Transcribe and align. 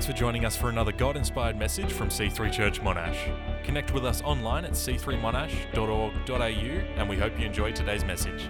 Thanks 0.00 0.10
for 0.10 0.18
joining 0.18 0.46
us 0.46 0.56
for 0.56 0.70
another 0.70 0.92
God 0.92 1.14
inspired 1.18 1.58
message 1.58 1.92
from 1.92 2.08
C3 2.08 2.50
Church 2.50 2.80
Monash. 2.80 3.18
Connect 3.64 3.92
with 3.92 4.06
us 4.06 4.22
online 4.22 4.64
at 4.64 4.70
c3monash.org.au 4.70 6.40
and 6.40 7.06
we 7.06 7.18
hope 7.18 7.38
you 7.38 7.44
enjoy 7.44 7.70
today's 7.72 8.02
message. 8.02 8.48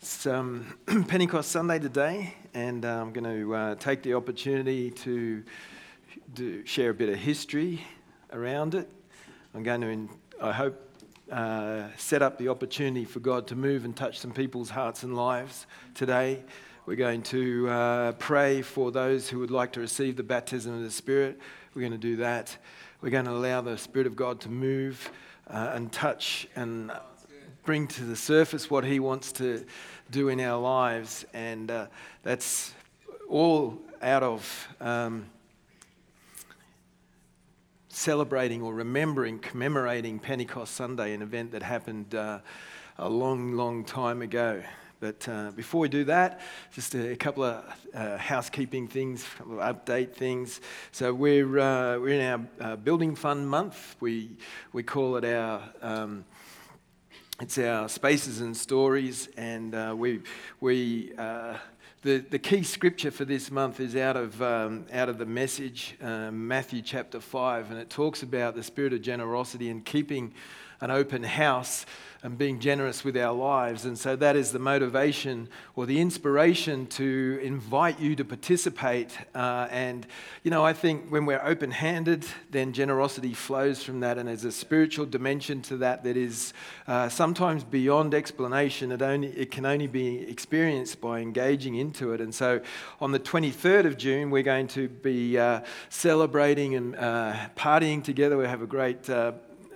It's 0.00 0.24
um, 0.24 0.78
Pentecost 1.08 1.50
Sunday 1.50 1.78
today, 1.78 2.32
and 2.54 2.86
uh, 2.86 3.02
I'm 3.02 3.12
going 3.12 3.24
to 3.24 3.54
uh, 3.54 3.74
take 3.74 4.02
the 4.02 4.14
opportunity 4.14 4.90
to 4.92 5.44
do, 6.32 6.64
share 6.64 6.88
a 6.88 6.94
bit 6.94 7.10
of 7.10 7.16
history 7.16 7.84
around 8.32 8.74
it. 8.74 8.88
I'm 9.54 9.62
going 9.62 9.82
to, 9.82 10.08
I 10.40 10.52
hope, 10.52 10.88
uh, 11.30 11.88
set 11.98 12.22
up 12.22 12.38
the 12.38 12.48
opportunity 12.48 13.04
for 13.04 13.20
God 13.20 13.46
to 13.48 13.56
move 13.56 13.84
and 13.84 13.94
touch 13.94 14.20
some 14.20 14.32
people's 14.32 14.70
hearts 14.70 15.02
and 15.02 15.14
lives 15.14 15.66
today. 15.92 16.44
We're 16.88 16.96
going 16.96 17.20
to 17.24 17.68
uh, 17.68 18.12
pray 18.12 18.62
for 18.62 18.90
those 18.90 19.28
who 19.28 19.40
would 19.40 19.50
like 19.50 19.72
to 19.72 19.80
receive 19.80 20.16
the 20.16 20.22
baptism 20.22 20.72
of 20.72 20.82
the 20.82 20.90
Spirit. 20.90 21.38
We're 21.74 21.82
going 21.82 21.92
to 21.92 21.98
do 21.98 22.16
that. 22.16 22.56
We're 23.02 23.10
going 23.10 23.26
to 23.26 23.32
allow 23.32 23.60
the 23.60 23.76
Spirit 23.76 24.06
of 24.06 24.16
God 24.16 24.40
to 24.40 24.48
move 24.48 25.10
uh, 25.48 25.72
and 25.74 25.92
touch 25.92 26.48
and 26.56 26.90
bring 27.66 27.88
to 27.88 28.04
the 28.04 28.16
surface 28.16 28.70
what 28.70 28.86
He 28.86 29.00
wants 29.00 29.32
to 29.32 29.66
do 30.10 30.30
in 30.30 30.40
our 30.40 30.58
lives. 30.58 31.26
And 31.34 31.70
uh, 31.70 31.86
that's 32.22 32.72
all 33.28 33.78
out 34.00 34.22
of 34.22 34.68
um, 34.80 35.26
celebrating 37.90 38.62
or 38.62 38.72
remembering, 38.72 39.40
commemorating 39.40 40.18
Pentecost 40.18 40.74
Sunday, 40.74 41.12
an 41.12 41.20
event 41.20 41.52
that 41.52 41.62
happened 41.62 42.14
uh, 42.14 42.38
a 42.96 43.10
long, 43.10 43.52
long 43.52 43.84
time 43.84 44.22
ago. 44.22 44.62
But 45.00 45.28
uh, 45.28 45.52
before 45.52 45.80
we 45.80 45.88
do 45.88 46.04
that, 46.04 46.40
just 46.72 46.94
a, 46.94 47.14
couple 47.14 47.44
of 47.44 47.64
uh, 47.94 48.16
housekeeping 48.16 48.88
things, 48.88 49.24
a 49.24 49.38
couple 49.38 49.60
of 49.60 49.76
update 49.76 50.14
things. 50.14 50.60
So 50.90 51.14
we're, 51.14 51.58
uh, 51.58 51.98
we're 51.98 52.20
in 52.20 52.26
our 52.60 52.72
uh, 52.72 52.76
building 52.76 53.14
fund 53.14 53.48
month. 53.48 53.94
We, 54.00 54.36
we 54.72 54.82
call 54.82 55.16
it 55.16 55.24
our 55.24 55.62
um, 55.82 56.24
it's 57.40 57.56
our 57.56 57.88
spaces 57.88 58.40
and 58.40 58.56
stories, 58.56 59.28
and 59.36 59.72
uh, 59.72 59.94
we 59.96 60.22
we. 60.60 61.12
Uh, 61.16 61.56
the, 62.02 62.18
the 62.18 62.38
key 62.38 62.62
scripture 62.62 63.10
for 63.10 63.24
this 63.24 63.50
month 63.50 63.80
is 63.80 63.96
out 63.96 64.16
of, 64.16 64.40
um, 64.40 64.86
out 64.92 65.08
of 65.08 65.18
the 65.18 65.26
message, 65.26 65.96
um, 66.00 66.46
Matthew 66.46 66.80
chapter 66.80 67.18
5, 67.18 67.72
and 67.72 67.80
it 67.80 67.90
talks 67.90 68.22
about 68.22 68.54
the 68.54 68.62
spirit 68.62 68.92
of 68.92 69.02
generosity 69.02 69.68
and 69.68 69.84
keeping 69.84 70.32
an 70.80 70.92
open 70.92 71.24
house 71.24 71.86
and 72.22 72.36
being 72.36 72.58
generous 72.58 73.04
with 73.04 73.16
our 73.16 73.32
lives. 73.32 73.84
And 73.84 73.96
so 73.96 74.16
that 74.16 74.34
is 74.34 74.50
the 74.50 74.58
motivation 74.58 75.48
or 75.76 75.86
the 75.86 76.00
inspiration 76.00 76.86
to 76.88 77.38
invite 77.42 78.00
you 78.00 78.16
to 78.16 78.24
participate. 78.24 79.16
Uh, 79.34 79.68
and, 79.70 80.04
you 80.42 80.50
know, 80.50 80.64
I 80.64 80.72
think 80.72 81.10
when 81.10 81.26
we're 81.26 81.42
open 81.44 81.70
handed, 81.70 82.26
then 82.50 82.72
generosity 82.72 83.34
flows 83.34 83.84
from 83.84 84.00
that. 84.00 84.18
And 84.18 84.28
there's 84.28 84.44
a 84.44 84.50
spiritual 84.50 85.06
dimension 85.06 85.62
to 85.62 85.76
that 85.76 86.02
that 86.02 86.16
is 86.16 86.52
uh, 86.88 87.08
sometimes 87.08 87.62
beyond 87.62 88.14
explanation. 88.14 88.90
It, 88.90 89.00
only, 89.00 89.28
it 89.28 89.52
can 89.52 89.64
only 89.64 89.86
be 89.86 90.18
experienced 90.28 91.00
by 91.00 91.20
engaging 91.20 91.76
into 91.76 92.12
it. 92.12 92.20
And 92.20 92.34
so 92.34 92.60
on 93.00 93.12
the 93.12 93.20
23rd 93.20 93.86
of 93.86 93.96
June, 93.96 94.30
we're 94.30 94.42
going 94.42 94.66
to 94.68 94.88
be 94.88 95.38
uh, 95.38 95.60
celebrating 95.88 96.74
and 96.74 96.96
uh, 96.96 97.34
partying 97.56 98.02
together. 98.02 98.36
We 98.36 98.46
have 98.46 98.62
a 98.62 98.66
great 98.66 99.08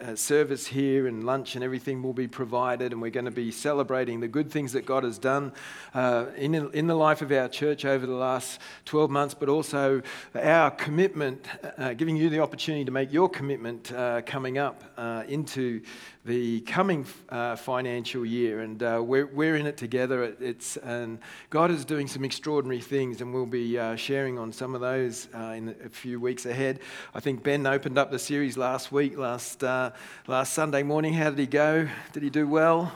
uh, 0.03 0.17
service 0.17 0.67
here 0.67 1.07
and 1.07 1.25
lunch 1.25 1.55
and 1.55 1.65
everything 1.65 2.03
will 2.03 2.13
be 2.13 2.27
provided, 2.27 2.93
and 2.93 3.01
we're 3.01 3.11
going 3.11 3.25
to 3.25 3.31
be 3.31 3.51
celebrating 3.51 4.21
the 4.21 4.29
good 4.29 4.51
things 4.51 4.73
that 4.73 4.85
God 4.85 5.05
has 5.05 5.19
done 5.19 5.53
uh, 5.95 6.27
in, 6.37 6.55
in 6.55 6.87
the 6.87 6.95
life 6.95 7.23
of 7.23 7.31
our 7.31 7.49
church 7.49 7.85
over 7.85 8.07
the 8.07 8.15
last 8.15 8.61
12 8.87 9.11
months, 9.11 9.35
but 9.35 9.49
also 9.49 10.03
our 10.35 10.71
commitment, 10.71 11.47
uh, 11.79 11.95
giving 11.95 12.17
you 12.17 12.29
the 12.29 12.41
opportunity 12.41 12.85
to 12.85 12.91
make 12.91 13.13
your 13.13 13.29
commitment 13.29 13.93
uh, 13.93 14.23
coming 14.23 14.59
up 14.59 14.83
uh, 14.97 15.25
into 15.29 15.81
the 16.25 16.61
coming 16.61 17.05
uh, 17.31 17.57
financial 17.57 18.25
year, 18.25 18.61
and 18.61 18.81
uh, 18.83 19.01
we're, 19.05 19.27
we're 19.27 19.57
in 19.57 19.67
it 19.67 19.77
together. 19.77 20.35
It's 20.41 20.77
and 20.77 21.19
God 21.51 21.73
is 21.73 21.85
doing 21.85 22.07
some 22.07 22.25
extraordinary 22.25 22.81
things, 22.81 23.21
and 23.21 23.35
we'll 23.35 23.45
be 23.45 23.77
uh, 23.77 23.97
sharing 23.97 24.39
on 24.39 24.53
some 24.53 24.77
of 24.77 24.81
those 24.81 25.27
uh, 25.35 25.55
in 25.57 25.75
a 25.85 25.89
few 25.89 26.21
weeks 26.21 26.47
ahead. 26.47 26.79
I 27.13 27.21
think 27.21 27.43
Ben 27.43 27.67
opened 27.67 27.99
up 27.99 28.13
the 28.13 28.21
series 28.21 28.57
last 28.57 28.93
week, 28.93 29.19
last 29.19 29.65
uh, 29.65 29.91
last 30.29 30.53
Sunday 30.53 30.85
morning. 30.85 31.13
How 31.13 31.31
did 31.31 31.41
he 31.41 31.47
go? 31.47 31.89
Did 32.13 32.23
he 32.23 32.31
do 32.31 32.47
well? 32.47 32.93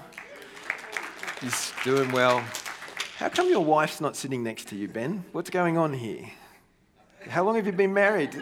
He's 1.41 1.73
doing 1.83 2.13
well. 2.13 2.45
How 3.17 3.29
come 3.29 3.49
your 3.49 3.65
wife's 3.65 4.01
not 4.01 4.15
sitting 4.15 4.45
next 4.45 4.69
to 4.69 4.77
you, 4.77 4.87
Ben? 4.87 5.25
What's 5.33 5.51
going 5.51 5.77
on 5.77 5.93
here? 5.95 6.31
How 7.29 7.43
long 7.43 7.57
have 7.57 7.67
you 7.67 7.73
been 7.73 7.93
married? 7.93 8.41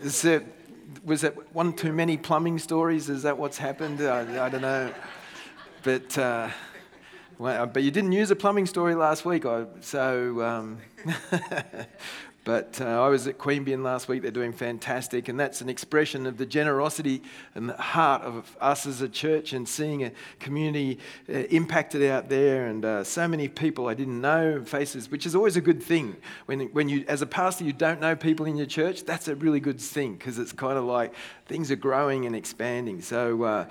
Is 0.00 0.24
it 0.24 0.55
was 1.06 1.22
it 1.22 1.36
one 1.54 1.72
too 1.72 1.92
many 1.92 2.16
plumbing 2.16 2.58
stories? 2.58 3.08
Is 3.08 3.22
that 3.22 3.38
what's 3.38 3.56
happened? 3.56 4.00
I, 4.00 4.46
I 4.46 4.48
don't 4.48 4.60
know. 4.60 4.92
But, 5.84 6.18
uh, 6.18 6.50
well, 7.38 7.66
but 7.66 7.84
you 7.84 7.92
didn't 7.92 8.10
use 8.10 8.32
a 8.32 8.36
plumbing 8.36 8.66
story 8.66 8.96
last 8.96 9.24
week, 9.24 9.44
so. 9.80 10.42
Um, 10.42 10.78
But 12.46 12.80
uh, 12.80 12.84
I 12.84 13.08
was 13.08 13.26
at 13.26 13.38
Queanbeyan 13.38 13.82
last 13.82 14.06
week. 14.06 14.22
They're 14.22 14.30
doing 14.30 14.52
fantastic. 14.52 15.26
And 15.26 15.38
that's 15.38 15.60
an 15.60 15.68
expression 15.68 16.26
of 16.26 16.38
the 16.38 16.46
generosity 16.46 17.20
and 17.56 17.68
the 17.68 17.76
heart 17.76 18.22
of 18.22 18.56
us 18.60 18.86
as 18.86 19.00
a 19.00 19.08
church 19.08 19.52
and 19.52 19.68
seeing 19.68 20.04
a 20.04 20.12
community 20.38 21.00
uh, 21.28 21.38
impacted 21.50 22.08
out 22.08 22.28
there 22.28 22.68
and 22.68 22.84
uh, 22.84 23.02
so 23.02 23.26
many 23.26 23.48
people 23.48 23.88
I 23.88 23.94
didn't 23.94 24.20
know 24.20 24.62
faces, 24.64 25.10
which 25.10 25.26
is 25.26 25.34
always 25.34 25.56
a 25.56 25.60
good 25.60 25.82
thing. 25.82 26.16
When, 26.46 26.60
when 26.68 26.88
you, 26.88 27.04
as 27.08 27.20
a 27.20 27.26
pastor, 27.26 27.64
you 27.64 27.72
don't 27.72 28.00
know 28.00 28.14
people 28.14 28.46
in 28.46 28.56
your 28.56 28.66
church, 28.66 29.02
that's 29.02 29.26
a 29.26 29.34
really 29.34 29.58
good 29.58 29.80
thing 29.80 30.14
because 30.14 30.38
it's 30.38 30.52
kind 30.52 30.78
of 30.78 30.84
like 30.84 31.14
things 31.46 31.70
are 31.70 31.76
growing 31.76 32.26
and 32.26 32.34
expanding. 32.34 33.00
So, 33.00 33.44
uh, 33.44 33.68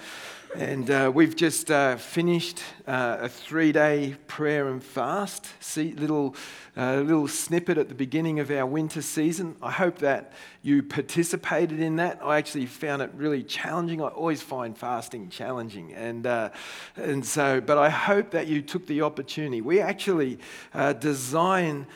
and 0.55 0.89
uh, 0.89 1.11
we've 1.13 1.35
just 1.35 1.69
uh, 1.69 1.97
finished 1.97 2.61
uh, 2.87 3.17
a 3.21 3.29
three 3.29 3.73
day 3.73 4.15
prayer 4.27 4.69
and 4.69 4.81
fast. 4.81 5.47
See, 5.59 5.91
little, 5.91 6.35
uh, 6.77 7.01
little 7.01 7.27
snippet 7.27 7.77
at 7.77 7.89
the 7.89 7.95
beginning 7.95 8.39
of 8.39 8.49
our 8.49 8.65
winter 8.65 9.01
season. 9.01 9.57
I 9.61 9.71
hope 9.71 9.97
that 9.97 10.31
you 10.61 10.83
participated 10.83 11.81
in 11.81 11.97
that. 11.97 12.21
I 12.23 12.37
actually 12.37 12.67
found 12.67 13.01
it 13.01 13.11
really 13.13 13.43
challenging. 13.43 14.01
I 14.01 14.07
always 14.07 14.41
find 14.41 14.77
fasting 14.77 15.29
challenging. 15.29 15.93
And, 15.93 16.25
uh, 16.25 16.51
and 16.95 17.25
so, 17.25 17.59
but 17.59 17.77
I 17.77 17.89
hope 17.89 18.31
that 18.31 18.47
you 18.47 18.61
took 18.61 18.87
the 18.87 19.01
opportunity. 19.01 19.59
We 19.59 19.81
actually 19.81 20.39
design 20.99 21.87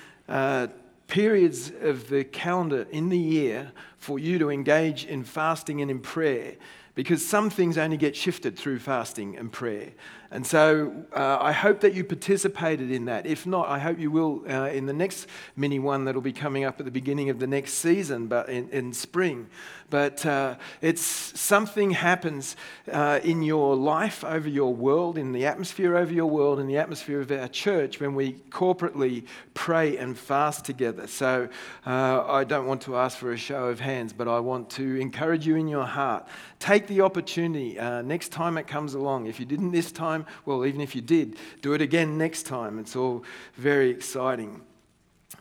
periods 1.10 1.72
of 1.82 2.08
the 2.08 2.24
calendar 2.24 2.88
in 2.92 3.10
the 3.10 3.18
year 3.18 3.74
for 3.98 4.18
you 4.18 4.40
to 4.40 4.50
engage 4.50 5.06
in 5.06 5.24
fasting 5.24 5.82
and 5.82 5.92
in 5.92 6.00
prayer 6.00 6.56
because 6.96 7.26
some 7.26 7.50
things 7.50 7.78
only 7.78 7.98
get 7.98 8.16
shifted 8.16 8.58
through 8.58 8.80
fasting 8.80 9.36
and 9.36 9.52
prayer. 9.52 9.90
And 10.32 10.46
so 10.46 10.94
uh, 11.16 11.40
I 11.42 11.52
hope 11.52 11.80
that 11.80 11.96
you 11.96 12.04
participated 12.04 12.92
in 12.92 13.06
that. 13.06 13.26
If 13.26 13.48
not, 13.48 13.68
I 13.68 13.80
hope 13.80 13.98
you 13.98 14.12
will 14.12 14.44
uh, 14.48 14.70
in 14.70 14.86
the 14.86 14.94
next 14.94 15.28
mini 15.56 15.80
one 15.80 16.06
that'll 16.06 16.22
be 16.22 16.34
coming 16.34 16.64
up 16.66 16.80
at 16.80 16.86
the 16.86 16.92
beginning 16.92 17.32
of 17.32 17.40
the 17.40 17.48
next 17.48 17.74
season, 17.74 18.28
but 18.28 18.48
in, 18.48 18.70
in 18.70 18.94
spring. 18.94 19.48
But 19.90 20.24
uh, 20.26 20.56
it's 20.82 21.02
something 21.02 21.92
happens 21.92 22.56
uh, 22.92 23.22
in 23.24 23.42
your 23.42 23.76
life, 23.76 24.24
over 24.24 24.48
your 24.48 24.74
world, 24.74 25.18
in 25.18 25.32
the 25.32 25.48
atmosphere 25.48 25.98
over 25.98 26.14
your 26.14 26.28
world, 26.28 26.60
in 26.60 26.68
the 26.68 26.78
atmosphere 26.78 27.22
of 27.22 27.32
our 27.32 27.48
church 27.48 28.00
when 28.00 28.14
we 28.14 28.34
corporately 28.52 29.26
pray 29.56 29.98
and 29.98 30.18
fast 30.18 30.64
together. 30.64 31.08
So 31.08 31.50
uh, 31.88 32.24
I 32.28 32.44
don't 32.44 32.68
want 32.68 32.82
to 32.84 32.98
ask 32.98 33.18
for 33.18 33.32
a 33.32 33.38
show 33.38 33.66
of 33.66 33.80
hands, 33.80 34.14
but 34.14 34.28
I 34.28 34.40
want 34.40 34.70
to 34.72 35.02
encourage 35.02 35.48
you 35.48 35.56
in 35.56 35.68
your 35.68 35.86
heart. 35.86 36.28
Take 36.60 36.86
the 36.88 37.02
opportunity 37.02 37.80
uh, 37.80 38.04
next 38.04 38.30
time 38.30 38.58
it 38.58 38.68
comes 38.68 38.94
along. 38.94 39.26
If 39.26 39.40
you 39.40 39.46
didn't 39.46 39.72
this 39.72 39.92
time, 39.92 40.19
time. 40.24 40.34
Well, 40.46 40.66
even 40.66 40.82
if 40.82 40.96
you 40.96 41.02
did, 41.02 41.38
do 41.62 41.74
it 41.74 41.82
again 41.82 42.18
next 42.18 42.44
time. 42.44 42.80
It's 42.80 42.96
all 42.96 43.24
very 43.56 43.90
exciting. 43.90 44.62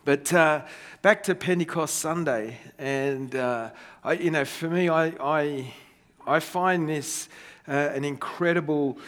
But 0.04 0.32
uh, 0.32 0.62
back 1.02 1.22
to 1.24 1.34
Pentecost 1.34 1.96
Sunday, 1.96 2.58
and 2.78 3.34
uh, 3.34 3.70
I, 4.04 4.12
you 4.12 4.30
know, 4.30 4.44
for 4.44 4.68
me, 4.68 4.88
I, 4.88 5.06
I, 5.20 5.74
I 6.26 6.40
find 6.40 6.88
this 6.88 7.28
uh, 7.66 7.72
an 7.72 8.04
incredible 8.04 8.98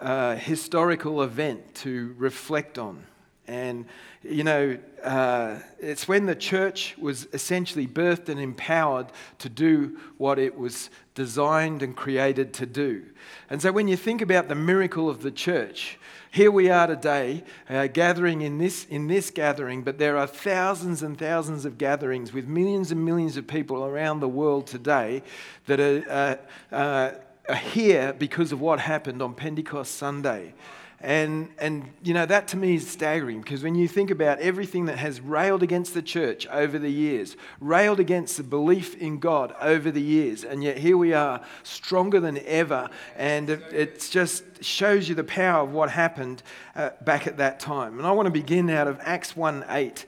uh, 0.00 0.36
historical 0.36 1.22
event 1.22 1.74
to 1.76 2.14
reflect 2.18 2.78
on. 2.78 3.04
And, 3.50 3.86
you 4.22 4.44
know, 4.44 4.78
uh, 5.02 5.58
it's 5.80 6.06
when 6.06 6.26
the 6.26 6.36
church 6.36 6.94
was 6.98 7.26
essentially 7.32 7.84
birthed 7.84 8.28
and 8.28 8.38
empowered 8.38 9.08
to 9.40 9.48
do 9.48 9.98
what 10.18 10.38
it 10.38 10.56
was 10.56 10.88
designed 11.16 11.82
and 11.82 11.96
created 11.96 12.54
to 12.54 12.66
do. 12.66 13.02
And 13.50 13.60
so 13.60 13.72
when 13.72 13.88
you 13.88 13.96
think 13.96 14.22
about 14.22 14.46
the 14.46 14.54
miracle 14.54 15.10
of 15.10 15.22
the 15.22 15.32
church, 15.32 15.98
here 16.30 16.52
we 16.52 16.70
are 16.70 16.86
today 16.86 17.42
uh, 17.68 17.88
gathering 17.88 18.42
in 18.42 18.58
this, 18.58 18.84
in 18.84 19.08
this 19.08 19.32
gathering, 19.32 19.82
but 19.82 19.98
there 19.98 20.16
are 20.16 20.28
thousands 20.28 21.02
and 21.02 21.18
thousands 21.18 21.64
of 21.64 21.76
gatherings 21.76 22.32
with 22.32 22.46
millions 22.46 22.92
and 22.92 23.04
millions 23.04 23.36
of 23.36 23.48
people 23.48 23.84
around 23.84 24.20
the 24.20 24.28
world 24.28 24.68
today 24.68 25.24
that 25.66 25.80
are, 25.80 26.38
uh, 26.72 26.72
uh, 26.72 27.10
are 27.48 27.54
here 27.56 28.12
because 28.12 28.52
of 28.52 28.60
what 28.60 28.78
happened 28.78 29.20
on 29.20 29.34
Pentecost 29.34 29.96
Sunday. 29.96 30.54
And, 31.02 31.48
and, 31.58 31.90
you 32.02 32.12
know, 32.12 32.26
that 32.26 32.48
to 32.48 32.58
me 32.58 32.74
is 32.74 32.86
staggering 32.86 33.40
because 33.40 33.62
when 33.62 33.74
you 33.74 33.88
think 33.88 34.10
about 34.10 34.38
everything 34.40 34.84
that 34.84 34.98
has 34.98 35.18
railed 35.18 35.62
against 35.62 35.94
the 35.94 36.02
church 36.02 36.46
over 36.48 36.78
the 36.78 36.90
years, 36.90 37.36
railed 37.58 38.00
against 38.00 38.36
the 38.36 38.42
belief 38.42 38.94
in 38.96 39.18
God 39.18 39.54
over 39.62 39.90
the 39.90 40.02
years, 40.02 40.44
and 40.44 40.62
yet 40.62 40.76
here 40.76 40.98
we 40.98 41.14
are, 41.14 41.40
stronger 41.62 42.20
than 42.20 42.38
ever. 42.44 42.90
And 43.16 43.48
it, 43.48 44.08
just 44.10 44.44
shows 44.62 45.08
you 45.08 45.14
the 45.14 45.24
power 45.24 45.62
of 45.62 45.72
what 45.72 45.88
happened 45.90 46.42
uh, 46.74 46.90
back 47.02 47.26
at 47.26 47.36
that 47.36 47.60
time. 47.60 47.98
And 47.98 48.06
I 48.06 48.10
want 48.12 48.26
to 48.26 48.32
begin 48.32 48.68
out 48.68 48.88
of 48.88 48.98
Acts 49.02 49.36
1 49.36 49.64
8 49.68 50.04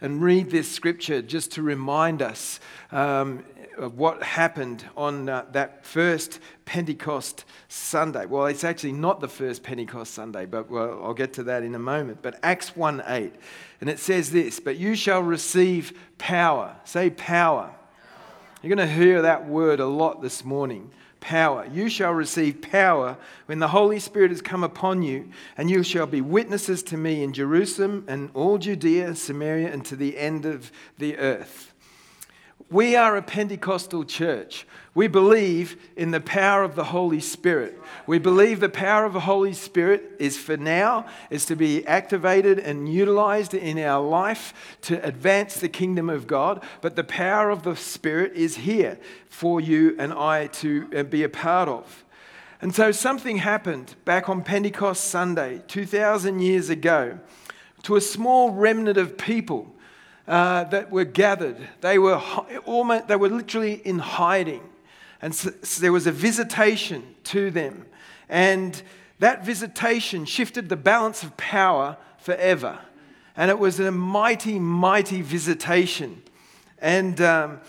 and 0.00 0.22
read 0.22 0.50
this 0.50 0.70
scripture 0.70 1.22
just 1.22 1.52
to 1.52 1.62
remind 1.62 2.22
us 2.22 2.58
um, 2.90 3.44
of 3.76 3.98
what 3.98 4.22
happened 4.22 4.84
on 4.96 5.28
uh, 5.28 5.44
that 5.52 5.84
first 5.84 6.40
Pentecost 6.64 7.44
Sunday. 7.68 8.26
Well, 8.26 8.46
it's 8.46 8.64
actually 8.64 8.92
not 8.92 9.20
the 9.20 9.28
first 9.28 9.62
Pentecost 9.62 10.14
Sunday, 10.14 10.46
but 10.46 10.70
well, 10.70 11.00
I'll 11.02 11.14
get 11.14 11.32
to 11.34 11.42
that 11.44 11.62
in 11.62 11.74
a 11.74 11.78
moment. 11.78 12.20
But 12.22 12.38
Acts 12.42 12.76
1 12.76 13.02
8, 13.06 13.34
and 13.80 13.90
it 13.90 13.98
says 13.98 14.30
this 14.30 14.60
But 14.60 14.76
you 14.76 14.94
shall 14.94 15.22
receive 15.22 15.92
power. 16.18 16.76
Say 16.84 17.10
power. 17.10 17.74
You're 18.62 18.74
going 18.74 18.88
to 18.88 18.94
hear 18.94 19.20
that 19.20 19.46
word 19.46 19.78
a 19.78 19.86
lot 19.86 20.22
this 20.22 20.42
morning. 20.42 20.90
Power. 21.20 21.66
You 21.70 21.90
shall 21.90 22.12
receive 22.12 22.62
power 22.62 23.18
when 23.44 23.58
the 23.58 23.68
Holy 23.68 23.98
Spirit 23.98 24.30
has 24.30 24.40
come 24.40 24.64
upon 24.64 25.02
you, 25.02 25.28
and 25.58 25.70
you 25.70 25.82
shall 25.82 26.06
be 26.06 26.22
witnesses 26.22 26.82
to 26.84 26.96
me 26.96 27.22
in 27.22 27.34
Jerusalem 27.34 28.04
and 28.08 28.30
all 28.32 28.56
Judea, 28.56 29.16
Samaria, 29.16 29.70
and 29.70 29.84
to 29.84 29.96
the 29.96 30.16
end 30.16 30.46
of 30.46 30.72
the 30.96 31.18
earth. 31.18 31.73
We 32.70 32.96
are 32.96 33.16
a 33.16 33.22
Pentecostal 33.22 34.04
church. 34.04 34.66
We 34.94 35.06
believe 35.06 35.76
in 35.96 36.12
the 36.12 36.20
power 36.20 36.62
of 36.62 36.76
the 36.76 36.84
Holy 36.84 37.20
Spirit. 37.20 37.78
We 38.06 38.18
believe 38.18 38.60
the 38.60 38.68
power 38.68 39.04
of 39.04 39.12
the 39.12 39.20
Holy 39.20 39.52
Spirit 39.52 40.12
is 40.18 40.38
for 40.38 40.56
now, 40.56 41.06
is 41.30 41.44
to 41.46 41.56
be 41.56 41.86
activated 41.86 42.58
and 42.58 42.92
utilized 42.92 43.54
in 43.54 43.78
our 43.78 44.02
life 44.02 44.78
to 44.82 45.04
advance 45.04 45.60
the 45.60 45.68
kingdom 45.68 46.08
of 46.08 46.26
God. 46.26 46.62
But 46.80 46.96
the 46.96 47.04
power 47.04 47.50
of 47.50 47.64
the 47.64 47.76
Spirit 47.76 48.32
is 48.34 48.56
here 48.56 48.98
for 49.28 49.60
you 49.60 49.94
and 49.98 50.12
I 50.12 50.46
to 50.46 50.88
uh, 50.96 51.02
be 51.02 51.22
a 51.22 51.28
part 51.28 51.68
of. 51.68 52.04
And 52.62 52.74
so 52.74 52.92
something 52.92 53.38
happened 53.38 53.94
back 54.06 54.28
on 54.28 54.42
Pentecost 54.42 55.04
Sunday, 55.04 55.62
2,000 55.66 56.40
years 56.40 56.70
ago, 56.70 57.18
to 57.82 57.96
a 57.96 58.00
small 58.00 58.52
remnant 58.52 58.96
of 58.96 59.18
people 59.18 59.73
uh, 60.26 60.64
that 60.64 60.90
were 60.90 61.04
gathered. 61.04 61.56
They 61.80 61.98
were, 61.98 62.16
almost, 62.64 63.08
they 63.08 63.16
were 63.16 63.28
literally 63.28 63.74
in 63.74 63.98
hiding. 63.98 64.62
And 65.20 65.34
so, 65.34 65.50
there 65.80 65.92
was 65.92 66.06
a 66.06 66.12
visitation 66.12 67.14
to 67.24 67.50
them. 67.50 67.86
And 68.28 68.80
that 69.18 69.44
visitation 69.44 70.24
shifted 70.24 70.68
the 70.68 70.76
balance 70.76 71.22
of 71.22 71.36
power 71.36 71.96
forever. 72.18 72.78
And 73.36 73.50
it 73.50 73.58
was 73.58 73.80
a 73.80 73.90
mighty, 73.90 74.58
mighty 74.58 75.22
visitation. 75.22 76.22
And, 76.78 77.20
um, 77.20 77.60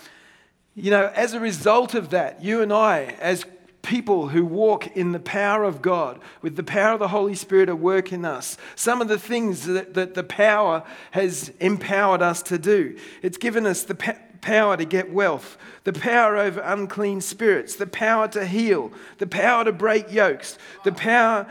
you 0.74 0.90
know, 0.90 1.10
as 1.14 1.32
a 1.32 1.40
result 1.40 1.94
of 1.94 2.10
that, 2.10 2.42
you 2.42 2.62
and 2.62 2.72
I, 2.72 3.16
as 3.20 3.44
people 3.86 4.28
who 4.28 4.44
walk 4.44 4.96
in 4.96 5.12
the 5.12 5.20
power 5.20 5.64
of 5.64 5.80
God, 5.80 6.20
with 6.42 6.56
the 6.56 6.64
power 6.64 6.94
of 6.94 6.98
the 6.98 7.08
Holy 7.08 7.34
Spirit 7.34 7.68
at 7.68 7.78
work 7.78 8.12
in 8.12 8.24
us. 8.24 8.58
Some 8.74 9.00
of 9.00 9.08
the 9.08 9.18
things 9.18 9.64
that, 9.66 9.94
that 9.94 10.14
the 10.14 10.24
power 10.24 10.82
has 11.12 11.50
empowered 11.60 12.20
us 12.20 12.42
to 12.44 12.58
do. 12.58 12.98
It's 13.22 13.38
given 13.38 13.64
us 13.64 13.84
the 13.84 13.94
power 13.94 14.76
to 14.76 14.84
get 14.84 15.12
wealth, 15.12 15.56
the 15.84 15.92
power 15.92 16.36
over 16.36 16.60
unclean 16.60 17.20
spirits, 17.20 17.76
the 17.76 17.86
power 17.86 18.28
to 18.28 18.44
heal, 18.44 18.92
the 19.18 19.26
power 19.26 19.64
to 19.64 19.72
break 19.72 20.12
yokes, 20.12 20.58
the 20.84 20.92
power 20.92 21.46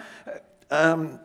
um, 0.70 1.20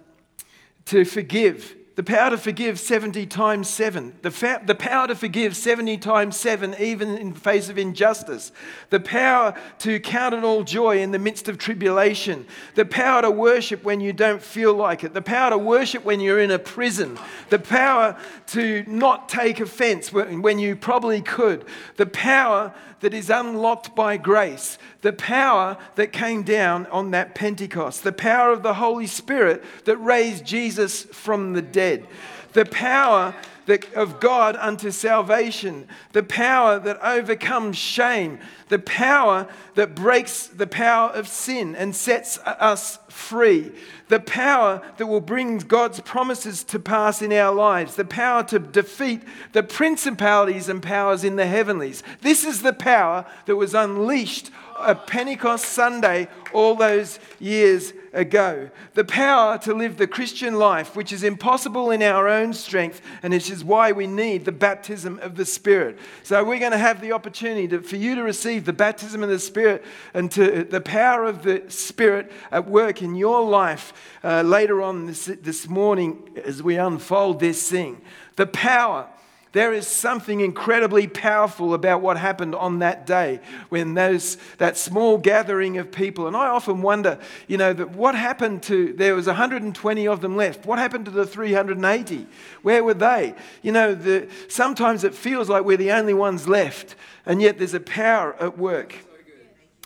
to 0.87 1.05
forgive 1.05 1.77
the 1.97 2.05
power 2.05 2.31
to 2.31 2.39
forgive 2.39 2.79
70 2.79 3.27
times 3.27 3.69
7. 3.69 4.15
The, 4.23 4.31
fa- 4.31 4.63
the 4.65 4.75
power 4.75 5.09
to 5.09 5.15
forgive 5.15 5.57
70 5.57 5.99
times 5.99 6.37
7, 6.37 6.77
even 6.79 7.19
in 7.19 7.35
the 7.35 7.41
face 7.41 7.69
of 7.69 7.79
injustice. 7.79 8.53
The 8.91 9.01
power 9.01 9.55
to 9.81 9.99
count 9.99 10.35
it 10.35 10.45
all 10.45 10.63
joy 10.63 11.01
in 11.01 11.11
the 11.11 11.19
midst 11.19 11.49
of 11.49 11.59
tribulation. 11.59 12.47
The 12.77 12.85
power 12.85 13.23
to 13.23 13.31
worship 13.31 13.83
when 13.83 14.01
you 14.01 14.13
don't 14.13 14.43
feel 14.43 14.73
like 14.73 15.03
it. 15.03 15.15
The 15.15 15.23
power 15.23 15.51
to 15.51 15.59
worship 15.59 16.05
when 16.05 16.21
you're 16.21 16.41
in 16.41 16.53
a 16.53 16.61
prison. 16.61 17.19
The 17.49 17.59
power 17.59 18.17
to 18.49 18.85
not 18.87 19.29
take 19.29 19.59
offense 19.59 20.13
when 20.13 20.59
you 20.59 20.77
probably 20.77 21.21
could. 21.21 21.65
The 21.97 22.07
power 22.07 22.73
that 23.01 23.15
is 23.15 23.31
unlocked 23.31 23.95
by 23.95 24.17
grace, 24.17 24.79
the 25.01 25.13
power 25.13 25.77
that 25.97 26.13
came 26.13 26.43
down 26.43 26.87
on 26.87 27.11
that 27.11 27.35
Pentecost, 27.35 28.05
the 28.05 28.13
power 28.13 28.53
of 28.53 28.63
the 28.63 28.75
Holy 28.75 29.07
Spirit 29.07 29.65
that 29.85 29.97
raised 29.97 30.45
Jesus 30.45 31.05
from 31.05 31.53
the 31.53 31.63
dead, 31.63 32.07
the 32.53 32.65
power 32.65 33.35
that, 33.71 33.95
of 33.95 34.19
God 34.19 34.57
unto 34.57 34.91
salvation, 34.91 35.87
the 36.13 36.25
power 36.25 36.81
that 36.81 36.99
overcomes 37.03 37.77
shame, 37.77 38.41
the 38.69 38.81
power 38.81 39.47
that 39.77 39.95
breaks 39.95 40.49
the 40.49 40.67
power 40.67 41.11
of 41.11 41.29
sin 41.29 41.77
and 41.77 41.95
sets 41.95 42.39
us 42.39 42.99
free, 43.09 43.71
the 44.09 44.19
power 44.19 44.83
that 44.97 45.07
will 45.07 45.21
bring 45.21 45.59
God's 45.59 46.01
promises 46.01 46.65
to 46.65 46.81
pass 46.81 47.23
in 47.23 47.33
our 47.33 47.55
lives, 47.55 47.95
the 47.95 48.05
power 48.05 48.43
to 48.45 48.59
defeat 48.59 49.23
the 49.53 49.63
principalities 49.63 50.69
and 50.69 50.83
powers 50.83 51.23
in 51.23 51.37
the 51.37 51.47
heavenlies. 51.47 52.03
This 52.23 52.45
is 52.45 52.63
the 52.63 52.73
power 52.73 53.25
that 53.47 53.55
was 53.55 53.73
unleashed 53.73 54.51
at 54.81 55.07
Pentecost 55.07 55.67
Sunday 55.67 56.27
all 56.53 56.75
those 56.75 57.21
years 57.39 57.93
ago. 58.13 58.71
The 58.95 59.05
power 59.05 59.59
to 59.59 59.75
live 59.75 59.97
the 59.97 60.07
Christian 60.07 60.57
life, 60.57 60.97
which 60.97 61.13
is 61.13 61.23
impossible 61.23 61.91
in 61.91 62.03
our 62.03 62.29
own 62.29 62.53
strength, 62.53 63.01
and 63.23 63.33
which 63.33 63.51
is 63.51 63.65
why 63.65 63.93
we 63.93 64.07
need 64.07 64.45
the 64.45 64.53
baptism 64.53 65.19
of 65.21 65.37
the 65.37 65.45
Spirit. 65.45 65.99
So, 66.23 66.43
we're 66.45 66.59
going 66.59 66.73
to 66.73 66.79
have 66.79 67.01
the 67.01 67.13
opportunity 67.13 67.69
to, 67.69 67.83
for 67.83 67.97
you 67.97 68.15
to 68.15 68.23
receive 68.23 68.65
the 68.65 68.73
baptism 68.73 69.23
of 69.23 69.29
the 69.29 69.39
Spirit 69.39 69.85
and 70.15 70.31
to 70.33 70.65
the 70.65 70.81
power 70.81 71.25
of 71.25 71.43
the 71.43 71.65
Spirit 71.69 72.33
at 72.51 72.69
work 72.69 73.03
in 73.03 73.15
your 73.15 73.43
life 73.49 73.93
uh, 74.25 74.43
later 74.43 74.83
on 74.83 75.07
this, 75.07 75.27
this 75.27 75.69
morning 75.69 76.31
as 76.45 76.63
we 76.63 76.77
unfold 76.77 77.41
this 77.41 77.71
thing. 77.71 78.01
The 78.37 78.47
power 78.47 79.09
there 79.53 79.73
is 79.73 79.89
something 79.89 80.41
incredibly 80.41 81.09
powerful 81.09 81.75
about 81.75 82.03
what 82.03 82.17
happened 82.17 82.55
on 82.55 82.79
that 82.79 83.05
day 83.05 83.41
when 83.69 83.95
those, 83.95 84.37
that 84.59 84.77
small 84.77 85.19
gathering 85.19 85.77
of 85.77 85.91
people, 85.91 86.29
and 86.29 86.37
I 86.37 86.47
often 86.47 86.83
wonder, 86.83 87.19
you 87.49 87.57
know, 87.57 87.73
that 87.73 87.91
what 87.91 88.15
happened 88.15 88.63
to, 88.65 88.93
there 88.93 89.15
was 89.15 89.27
120 89.27 90.07
of 90.07 90.21
them 90.21 90.37
left. 90.37 90.67
What 90.67 90.79
happened 90.79 91.07
to 91.07 91.11
the 91.11 91.27
380? 91.27 92.27
Where 92.63 92.85
were 92.85 92.95
they? 92.95 93.35
You 93.63 93.73
know, 93.73 93.95
the, 93.95 94.29
sometimes 94.49 95.03
it 95.03 95.15
feels 95.15 95.49
like 95.49 95.65
we're 95.65 95.77
the 95.77 95.93
only 95.93 96.15
ones 96.15 96.47
left, 96.47 96.95
and 97.27 97.43
yet 97.43 97.59
there's 97.59 97.75
a 97.75 97.81
power 97.81 98.37
at 98.41 98.57
work. 98.57 98.95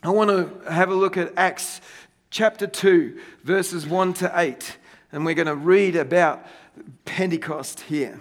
I 0.02 0.10
want 0.10 0.28
to 0.28 0.70
have 0.70 0.90
a 0.90 0.94
look 0.94 1.16
at 1.16 1.32
Acts 1.38 1.80
chapter 2.28 2.66
2, 2.66 3.18
verses 3.44 3.86
1 3.86 4.12
to 4.14 4.30
8, 4.34 4.76
and 5.10 5.24
we're 5.24 5.34
going 5.34 5.46
to 5.46 5.56
read 5.56 5.96
about 5.96 6.46
Pentecost 7.06 7.80
here. 7.80 8.20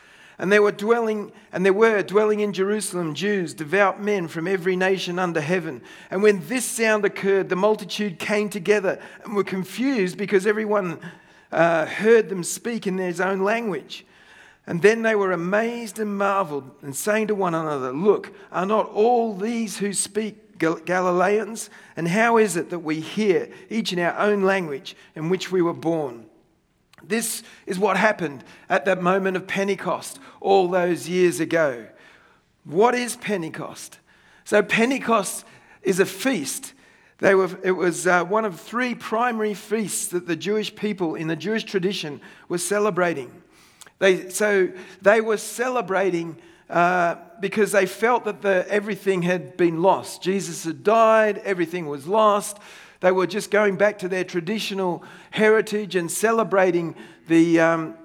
And 0.41 0.51
there 0.51 0.63
were 0.63 0.71
dwelling, 0.71 1.31
and 1.53 1.63
there 1.63 1.71
were 1.71 2.01
dwelling 2.01 2.39
in 2.39 2.51
Jerusalem 2.51 3.13
Jews, 3.13 3.53
devout 3.53 4.01
men 4.01 4.27
from 4.27 4.47
every 4.47 4.75
nation 4.75 5.19
under 5.19 5.39
heaven. 5.39 5.83
And 6.09 6.23
when 6.23 6.47
this 6.47 6.65
sound 6.65 7.05
occurred, 7.05 7.47
the 7.47 7.55
multitude 7.55 8.17
came 8.17 8.49
together 8.49 8.99
and 9.23 9.35
were 9.35 9.43
confused 9.43 10.17
because 10.17 10.47
everyone 10.47 10.97
uh, 11.51 11.85
heard 11.85 12.29
them 12.29 12.43
speak 12.43 12.87
in 12.87 12.95
their 12.95 13.13
own 13.23 13.41
language. 13.41 14.03
And 14.65 14.81
then 14.81 15.03
they 15.03 15.13
were 15.13 15.31
amazed 15.31 15.99
and 15.99 16.17
marveled, 16.17 16.71
and 16.81 16.95
saying 16.95 17.27
to 17.27 17.35
one 17.35 17.53
another, 17.53 17.91
Look, 17.91 18.33
are 18.51 18.65
not 18.65 18.89
all 18.89 19.35
these 19.35 19.77
who 19.77 19.93
speak 19.93 20.57
Galileans? 20.57 21.69
And 21.95 22.07
how 22.07 22.37
is 22.37 22.57
it 22.57 22.71
that 22.71 22.79
we 22.79 22.99
hear 22.99 23.47
each 23.69 23.93
in 23.93 23.99
our 23.99 24.17
own 24.17 24.41
language 24.41 24.95
in 25.15 25.29
which 25.29 25.51
we 25.51 25.61
were 25.61 25.71
born? 25.71 26.25
This 27.03 27.43
is 27.65 27.79
what 27.79 27.97
happened 27.97 28.43
at 28.69 28.85
that 28.85 29.01
moment 29.01 29.37
of 29.37 29.47
Pentecost 29.47 30.19
all 30.39 30.67
those 30.67 31.09
years 31.09 31.39
ago. 31.39 31.87
What 32.63 32.95
is 32.95 33.15
Pentecost? 33.15 33.99
So, 34.43 34.61
Pentecost 34.61 35.45
is 35.81 35.99
a 35.99 36.05
feast. 36.05 36.73
They 37.19 37.35
were, 37.35 37.49
it 37.63 37.71
was 37.71 38.07
uh, 38.07 38.23
one 38.23 38.45
of 38.45 38.59
three 38.59 38.95
primary 38.95 39.53
feasts 39.53 40.07
that 40.07 40.27
the 40.27 40.35
Jewish 40.35 40.75
people 40.75 41.15
in 41.15 41.27
the 41.27 41.35
Jewish 41.35 41.63
tradition 41.63 42.19
were 42.49 42.57
celebrating. 42.57 43.31
They, 43.99 44.29
so 44.29 44.69
they 45.01 45.21
were 45.21 45.37
celebrating 45.37 46.37
uh, 46.67 47.15
because 47.39 47.71
they 47.71 47.85
felt 47.85 48.25
that 48.25 48.41
the, 48.41 48.65
everything 48.67 49.21
had 49.21 49.57
been 49.57 49.81
lost. 49.81 50.23
Jesus 50.23 50.63
had 50.63 50.83
died, 50.83 51.37
everything 51.39 51.87
was 51.87 52.07
lost. 52.07 52.57
They 53.01 53.11
were 53.11 53.27
just 53.27 53.51
going 53.51 53.75
back 53.75 53.99
to 53.99 54.07
their 54.07 54.23
traditional 54.23 55.03
heritage 55.31 55.95
and 55.95 56.09
celebrating 56.09 56.95
the, 57.27 57.59
um, 57.59 57.95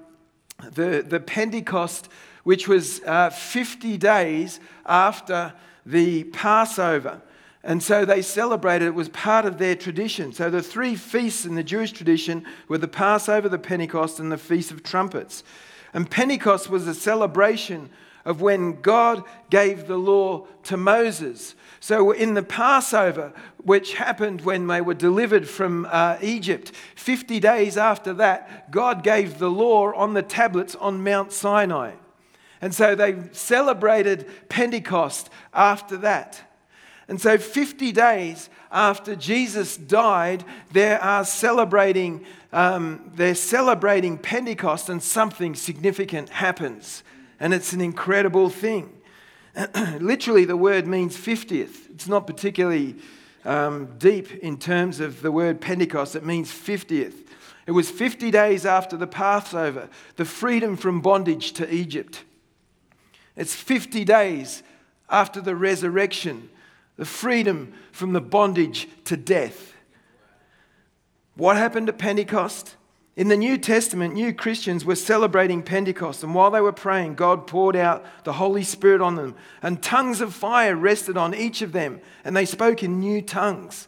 the, 0.71 1.05
the 1.07 1.19
Pentecost, 1.19 2.09
which 2.43 2.67
was 2.67 3.01
uh, 3.05 3.29
50 3.29 3.97
days 3.97 4.59
after 4.85 5.53
the 5.85 6.25
Passover. 6.25 7.21
And 7.63 7.83
so 7.83 8.05
they 8.05 8.21
celebrated, 8.21 8.85
it 8.85 8.95
was 8.95 9.09
part 9.09 9.45
of 9.45 9.57
their 9.57 9.75
tradition. 9.75 10.33
So 10.33 10.49
the 10.49 10.63
three 10.63 10.95
feasts 10.95 11.45
in 11.45 11.55
the 11.55 11.63
Jewish 11.63 11.91
tradition 11.91 12.45
were 12.67 12.77
the 12.77 12.87
Passover, 12.87 13.49
the 13.49 13.59
Pentecost, 13.59 14.19
and 14.19 14.31
the 14.31 14.37
Feast 14.37 14.71
of 14.71 14.83
Trumpets. 14.83 15.43
And 15.93 16.09
Pentecost 16.09 16.69
was 16.69 16.87
a 16.87 16.95
celebration 16.95 17.89
of 18.25 18.41
when 18.41 18.81
God 18.81 19.23
gave 19.49 19.87
the 19.87 19.97
law 19.97 20.47
to 20.63 20.75
Moses. 20.75 21.55
So 21.79 22.11
in 22.11 22.33
the 22.33 22.43
Passover, 22.43 23.33
which 23.57 23.93
happened 23.93 24.41
when 24.41 24.67
they 24.67 24.81
were 24.81 24.93
delivered 24.93 25.47
from 25.47 25.87
uh, 25.89 26.17
Egypt, 26.21 26.71
50 26.95 27.39
days 27.39 27.77
after 27.77 28.13
that, 28.13 28.71
God 28.71 29.03
gave 29.03 29.37
the 29.37 29.51
law 29.51 29.93
on 29.93 30.13
the 30.13 30.23
tablets 30.23 30.75
on 30.75 31.03
Mount 31.03 31.31
Sinai. 31.31 31.93
And 32.61 32.73
so 32.73 32.95
they 32.95 33.15
celebrated 33.31 34.27
Pentecost 34.49 35.29
after 35.53 35.97
that. 35.97 36.41
And 37.07 37.21
so 37.21 37.37
50 37.37 37.91
days 37.91 38.49
after 38.71 39.15
Jesus 39.15 39.77
died, 39.77 40.43
they 40.71 40.93
are 40.93 41.23
celebrating, 41.23 42.25
um, 42.51 43.11
they're 43.15 43.35
celebrating 43.35 44.17
Pentecost 44.17 44.89
and 44.89 45.01
something 45.01 45.55
significant 45.55 46.29
happens. 46.29 47.03
And 47.39 47.53
it's 47.53 47.71
an 47.71 47.81
incredible 47.81 48.49
thing. 48.49 48.96
Literally, 49.99 50.45
the 50.45 50.57
word 50.57 50.87
means 50.87 51.17
50th. 51.17 51.89
It's 51.91 52.07
not 52.07 52.27
particularly 52.27 52.95
um, 53.43 53.97
deep 53.97 54.31
in 54.43 54.57
terms 54.57 54.99
of 54.99 55.21
the 55.21 55.31
word 55.31 55.61
Pentecost, 55.61 56.15
it 56.15 56.25
means 56.25 56.51
50th. 56.51 57.25
It 57.65 57.71
was 57.71 57.89
50 57.89 58.31
days 58.31 58.65
after 58.65 58.95
the 58.95 59.07
Passover, 59.07 59.89
the 60.15 60.25
freedom 60.25 60.77
from 60.77 61.01
bondage 61.01 61.53
to 61.53 61.73
Egypt. 61.73 62.23
It's 63.35 63.55
50 63.55 64.05
days 64.05 64.63
after 65.09 65.41
the 65.41 65.55
resurrection, 65.55 66.49
the 66.95 67.05
freedom 67.05 67.73
from 67.91 68.13
the 68.13 68.21
bondage 68.21 68.87
to 69.05 69.17
death. 69.17 69.73
What 71.35 71.57
happened 71.57 71.89
at 71.89 71.97
Pentecost? 71.97 72.76
In 73.17 73.29
the 73.29 73.35
New 73.35 73.57
Testament, 73.57 74.13
new 74.13 74.31
Christians 74.31 74.85
were 74.85 74.95
celebrating 74.95 75.63
Pentecost, 75.63 76.23
and 76.23 76.35
while 76.35 76.51
they 76.51 76.61
were 76.61 76.71
praying, 76.71 77.15
God 77.15 77.47
poured 77.47 77.75
out 77.75 78.05
the 78.25 78.33
Holy 78.33 78.61
Spirit 78.61 79.01
on 79.01 79.15
them, 79.15 79.33
and 79.63 79.81
tongues 79.81 80.21
of 80.21 80.35
fire 80.35 80.75
rested 80.75 81.17
on 81.17 81.33
each 81.33 81.63
of 81.63 81.71
them, 81.71 81.99
and 82.23 82.37
they 82.37 82.45
spoke 82.45 82.83
in 82.83 82.99
new 82.99 83.23
tongues. 83.23 83.87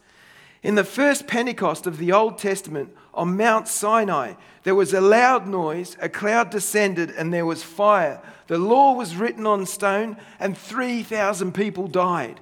In 0.63 0.74
the 0.74 0.83
first 0.83 1.27
Pentecost 1.27 1.86
of 1.86 2.00
the 2.00 2.12
Old 2.12 2.39
Testament, 2.39 2.89
on 3.13 3.38
Mount 3.38 3.67
Sinai, 3.67 4.33
there 4.63 4.74
was 4.74 4.95
a 4.95 5.00
loud 5.00 5.45
noise, 5.45 5.95
a 6.01 6.09
cloud 6.09 6.50
descended, 6.50 7.12
and 7.12 7.31
there 7.31 7.45
was 7.45 7.62
fire. 7.62 8.24
The 8.48 8.57
law 8.57 8.93
was 8.93 9.15
written 9.15 9.45
on 9.45 9.67
stone, 9.67 10.17
and 10.39 10.57
3,000 10.57 11.53
people 11.53 11.88
died 11.88 12.39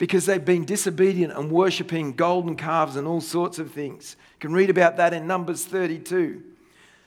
because 0.00 0.24
they've 0.24 0.46
been 0.46 0.64
disobedient 0.64 1.30
and 1.34 1.52
worshipping 1.52 2.14
golden 2.14 2.56
calves 2.56 2.96
and 2.96 3.06
all 3.06 3.20
sorts 3.20 3.58
of 3.58 3.70
things. 3.70 4.16
You 4.18 4.38
can 4.40 4.54
read 4.54 4.70
about 4.70 4.96
that 4.96 5.12
in 5.12 5.26
Numbers 5.26 5.66
32. 5.66 6.42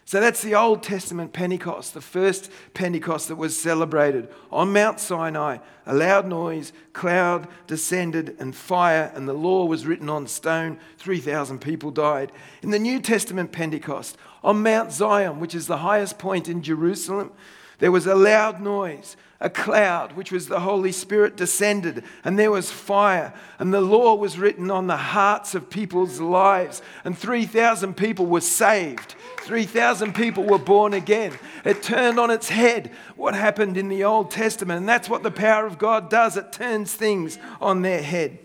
So 0.05 0.21
that's 0.21 0.43
the 0.43 0.53
Old 0.53 0.83
Testament 0.83 1.33
Pentecost, 1.33 1.95
the 1.95 2.01
first 2.01 2.51
Pentecost 2.75 3.29
that 3.29 3.35
was 3.35 3.57
celebrated. 3.59 4.29
On 4.51 4.71
Mount 4.71 4.99
Sinai, 4.99 5.57
a 5.87 5.95
loud 5.95 6.27
noise, 6.27 6.71
cloud 6.93 7.47
descended, 7.65 8.35
and 8.37 8.55
fire, 8.55 9.11
and 9.15 9.27
the 9.27 9.33
law 9.33 9.65
was 9.65 9.87
written 9.87 10.07
on 10.07 10.27
stone. 10.27 10.77
3,000 10.99 11.59
people 11.59 11.89
died. 11.89 12.31
In 12.61 12.69
the 12.69 12.77
New 12.77 12.99
Testament 12.99 13.51
Pentecost, 13.51 14.17
on 14.43 14.61
Mount 14.61 14.91
Zion, 14.91 15.39
which 15.39 15.55
is 15.55 15.65
the 15.65 15.77
highest 15.77 16.19
point 16.19 16.47
in 16.47 16.61
Jerusalem, 16.61 17.31
there 17.79 17.91
was 17.91 18.07
a 18.07 18.15
loud 18.15 18.61
noise, 18.61 19.17
a 19.39 19.49
cloud, 19.49 20.13
which 20.13 20.31
was 20.31 20.47
the 20.47 20.61
Holy 20.61 20.91
Spirit, 20.91 21.35
descended, 21.35 22.03
and 22.23 22.39
there 22.39 22.51
was 22.51 22.71
fire, 22.71 23.33
and 23.59 23.73
the 23.73 23.81
law 23.81 24.15
was 24.15 24.39
written 24.39 24.71
on 24.71 24.87
the 24.87 24.95
hearts 24.95 25.53
of 25.53 25.69
people's 25.69 26.19
lives, 26.19 26.81
and 27.03 27.17
3,000 27.17 27.95
people 27.95 28.25
were 28.25 28.41
saved. 28.41 29.15
3,000 29.41 30.15
people 30.15 30.45
were 30.45 30.57
born 30.57 30.93
again. 30.93 31.33
It 31.65 31.83
turned 31.83 32.19
on 32.19 32.31
its 32.31 32.47
head 32.47 32.91
what 33.17 33.35
happened 33.35 33.75
in 33.75 33.89
the 33.89 34.05
Old 34.05 34.31
Testament, 34.31 34.79
and 34.79 34.87
that's 34.87 35.09
what 35.09 35.23
the 35.23 35.31
power 35.31 35.65
of 35.65 35.77
God 35.77 36.09
does 36.09 36.37
it 36.37 36.53
turns 36.53 36.93
things 36.93 37.37
on 37.59 37.81
their 37.81 38.01
head. 38.01 38.39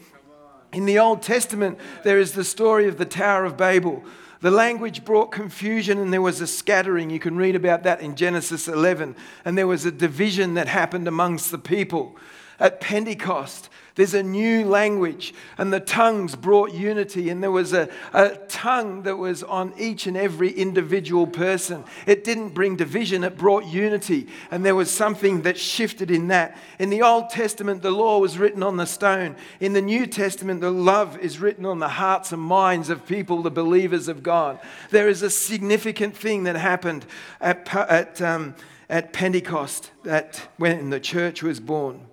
In 0.72 0.84
the 0.84 0.98
Old 0.98 1.22
Testament, 1.22 1.78
there 2.02 2.18
is 2.18 2.32
the 2.32 2.44
story 2.44 2.88
of 2.88 2.98
the 2.98 3.06
Tower 3.06 3.44
of 3.44 3.56
Babel 3.56 4.02
the 4.40 4.50
language 4.50 5.04
brought 5.04 5.32
confusion 5.32 5.98
and 5.98 6.12
there 6.12 6.22
was 6.22 6.40
a 6.40 6.46
scattering. 6.46 7.10
You 7.10 7.18
can 7.18 7.36
read 7.36 7.56
about 7.56 7.82
that 7.82 8.00
in 8.00 8.14
Genesis 8.14 8.68
11. 8.68 9.16
And 9.44 9.58
there 9.58 9.66
was 9.66 9.84
a 9.84 9.90
division 9.90 10.54
that 10.54 10.68
happened 10.68 11.08
amongst 11.08 11.50
the 11.50 11.58
people. 11.58 12.16
At 12.60 12.80
Pentecost, 12.80 13.68
there's 13.98 14.14
a 14.14 14.22
new 14.22 14.64
language, 14.64 15.34
and 15.58 15.72
the 15.72 15.80
tongues 15.80 16.36
brought 16.36 16.72
unity, 16.72 17.30
and 17.30 17.42
there 17.42 17.50
was 17.50 17.72
a, 17.72 17.88
a 18.12 18.36
tongue 18.46 19.02
that 19.02 19.16
was 19.16 19.42
on 19.42 19.74
each 19.76 20.06
and 20.06 20.16
every 20.16 20.52
individual 20.52 21.26
person. 21.26 21.82
It 22.06 22.22
didn't 22.22 22.50
bring 22.50 22.76
division, 22.76 23.24
it 23.24 23.36
brought 23.36 23.66
unity, 23.66 24.28
and 24.52 24.64
there 24.64 24.76
was 24.76 24.88
something 24.88 25.42
that 25.42 25.58
shifted 25.58 26.12
in 26.12 26.28
that. 26.28 26.56
In 26.78 26.90
the 26.90 27.02
Old 27.02 27.30
Testament, 27.30 27.82
the 27.82 27.90
law 27.90 28.20
was 28.20 28.38
written 28.38 28.62
on 28.62 28.76
the 28.76 28.86
stone. 28.86 29.34
In 29.58 29.72
the 29.72 29.82
New 29.82 30.06
Testament, 30.06 30.60
the 30.60 30.70
love 30.70 31.18
is 31.18 31.40
written 31.40 31.66
on 31.66 31.80
the 31.80 31.88
hearts 31.88 32.30
and 32.30 32.40
minds 32.40 32.90
of 32.90 33.04
people, 33.04 33.42
the 33.42 33.50
believers 33.50 34.06
of 34.06 34.22
God. 34.22 34.60
There 34.90 35.08
is 35.08 35.22
a 35.22 35.30
significant 35.30 36.16
thing 36.16 36.44
that 36.44 36.54
happened 36.54 37.04
at, 37.40 37.74
at, 37.74 38.22
um, 38.22 38.54
at 38.88 39.12
Pentecost 39.12 39.90
that 40.04 40.50
when 40.56 40.90
the 40.90 41.00
church 41.00 41.42
was 41.42 41.58
born. 41.58 42.07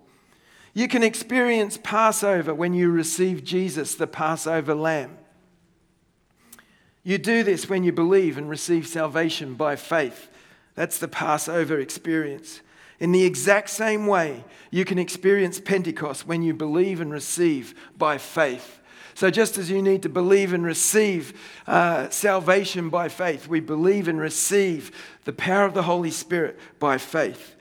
You 0.75 0.89
can 0.89 1.03
experience 1.03 1.79
Passover 1.81 2.53
when 2.53 2.73
you 2.73 2.91
receive 2.91 3.45
Jesus, 3.45 3.95
the 3.95 4.07
Passover 4.07 4.75
lamb. 4.75 5.17
You 7.01 7.17
do 7.17 7.43
this 7.43 7.69
when 7.69 7.85
you 7.85 7.93
believe 7.93 8.37
and 8.37 8.49
receive 8.49 8.85
salvation 8.85 9.53
by 9.53 9.77
faith. 9.77 10.27
That's 10.75 10.97
the 10.97 11.07
Passover 11.07 11.79
experience. 11.79 12.59
In 12.99 13.13
the 13.13 13.23
exact 13.23 13.69
same 13.69 14.05
way, 14.05 14.43
you 14.69 14.83
can 14.83 14.99
experience 14.99 15.61
Pentecost 15.61 16.27
when 16.27 16.43
you 16.43 16.53
believe 16.53 16.99
and 16.99 17.11
receive 17.11 17.73
by 17.97 18.17
faith. 18.17 18.81
So, 19.13 19.31
just 19.31 19.57
as 19.57 19.69
you 19.69 19.81
need 19.81 20.03
to 20.03 20.09
believe 20.09 20.51
and 20.51 20.65
receive 20.65 21.39
uh, 21.67 22.09
salvation 22.09 22.89
by 22.89 23.07
faith, 23.07 23.47
we 23.47 23.61
believe 23.61 24.09
and 24.09 24.19
receive 24.19 24.91
the 25.23 25.31
power 25.31 25.63
of 25.63 25.73
the 25.73 25.83
Holy 25.83 26.11
Spirit 26.11 26.59
by 26.79 26.97
faith. 26.97 27.54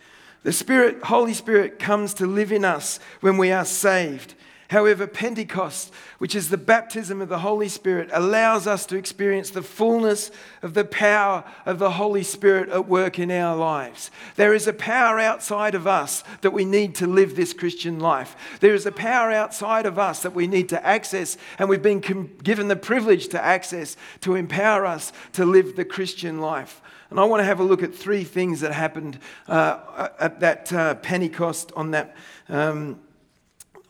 The 0.45 0.53
Spirit, 0.53 1.03
Holy 1.05 1.35
Spirit 1.35 1.79
comes 1.79 2.15
to 2.15 2.27
live 2.27 2.53
in 2.53 2.65
us 2.65 3.01
when 3.21 3.39
we 3.39 3.51
are 3.51 3.65
saved. 3.65 4.35
However, 4.69 5.07
Pentecost, 5.07 5.93
which 6.19 6.35
is 6.35 6.49
the 6.49 6.57
baptism 6.57 7.21
of 7.21 7.29
the 7.29 7.41
Holy 7.41 7.69
Spirit, 7.69 8.09
allows 8.13 8.67
us 8.67 8.87
to 8.87 8.97
experience 8.97 9.51
the 9.51 9.63
fullness 9.63 10.31
of 10.63 10.75
the 10.75 10.85
power 10.85 11.45
of 11.67 11.79
the 11.79 11.93
Holy 11.93 12.23
Spirit 12.23 12.71
at 12.71 12.89
work 12.89 13.19
in 13.19 13.31
our 13.31 13.57
lives. 13.57 14.11
There 14.37 14.55
is 14.55 14.67
a 14.67 14.73
power 14.73 15.19
outside 15.19 15.75
of 15.75 15.87
us 15.87 16.25
that 16.41 16.53
we 16.53 16.65
need 16.65 16.95
to 16.97 17.07
live 17.07 17.37
this 17.37 17.53
Christian 17.53 18.01
life. 18.01 18.37
There 18.61 18.75
is 18.75 18.87
a 18.87 18.93
power 18.93 19.31
outside 19.31 19.87
of 19.87 19.99
us 19.99 20.23
that 20.23 20.35
we 20.35 20.47
need 20.47 20.69
to 20.71 20.87
access, 20.87 21.37
and 21.59 21.69
we've 21.69 21.83
been 21.83 22.01
given 22.43 22.69
the 22.69 22.77
privilege 22.77 23.29
to 23.29 23.45
access 23.45 23.97
to 24.21 24.35
empower 24.35 24.87
us 24.87 25.13
to 25.33 25.45
live 25.45 25.77
the 25.77 25.85
Christian 25.85 26.41
life. 26.41 26.81
And 27.11 27.21
I 27.21 27.25
want 27.25 27.41
to 27.41 27.45
have 27.45 27.61
a 27.61 27.65
look 27.65 27.83
at 27.83 27.95
three 27.95 28.25
things 28.25 28.61
that 28.61 28.73
happened 28.73 29.19
uh, 29.47 30.09
at 30.19 30.41
that 30.41 30.73
uh, 30.73 30.95
Pentecost 30.97 31.71
on 31.77 31.93
that, 31.93 32.17
um, 32.49 32.99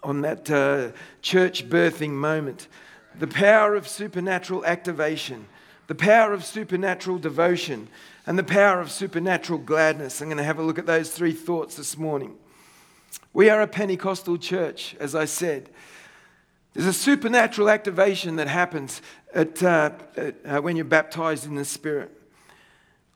on 0.04 0.20
that 0.20 0.50
uh, 0.50 0.92
church 1.22 1.68
birthing 1.68 2.10
moment. 2.10 2.68
The 3.18 3.26
power 3.26 3.74
of 3.74 3.88
supernatural 3.88 4.64
activation, 4.64 5.46
the 5.86 5.94
power 5.94 6.32
of 6.32 6.44
supernatural 6.44 7.18
devotion, 7.18 7.88
and 8.26 8.38
the 8.38 8.44
power 8.44 8.80
of 8.80 8.90
supernatural 8.90 9.58
gladness. 9.58 10.20
I'm 10.20 10.28
going 10.28 10.38
to 10.38 10.44
have 10.44 10.58
a 10.58 10.62
look 10.62 10.78
at 10.78 10.86
those 10.86 11.10
three 11.10 11.32
thoughts 11.32 11.76
this 11.76 11.96
morning. 11.96 12.36
We 13.32 13.50
are 13.50 13.60
a 13.62 13.66
Pentecostal 13.66 14.38
church, 14.38 14.96
as 15.00 15.14
I 15.14 15.24
said. 15.24 15.70
There's 16.72 16.86
a 16.86 16.92
supernatural 16.92 17.68
activation 17.68 18.36
that 18.36 18.48
happens 18.48 19.00
at, 19.32 19.62
uh, 19.62 19.90
at, 20.16 20.34
uh, 20.44 20.60
when 20.60 20.76
you're 20.76 20.84
baptized 20.84 21.46
in 21.46 21.54
the 21.54 21.64
Spirit. 21.64 22.10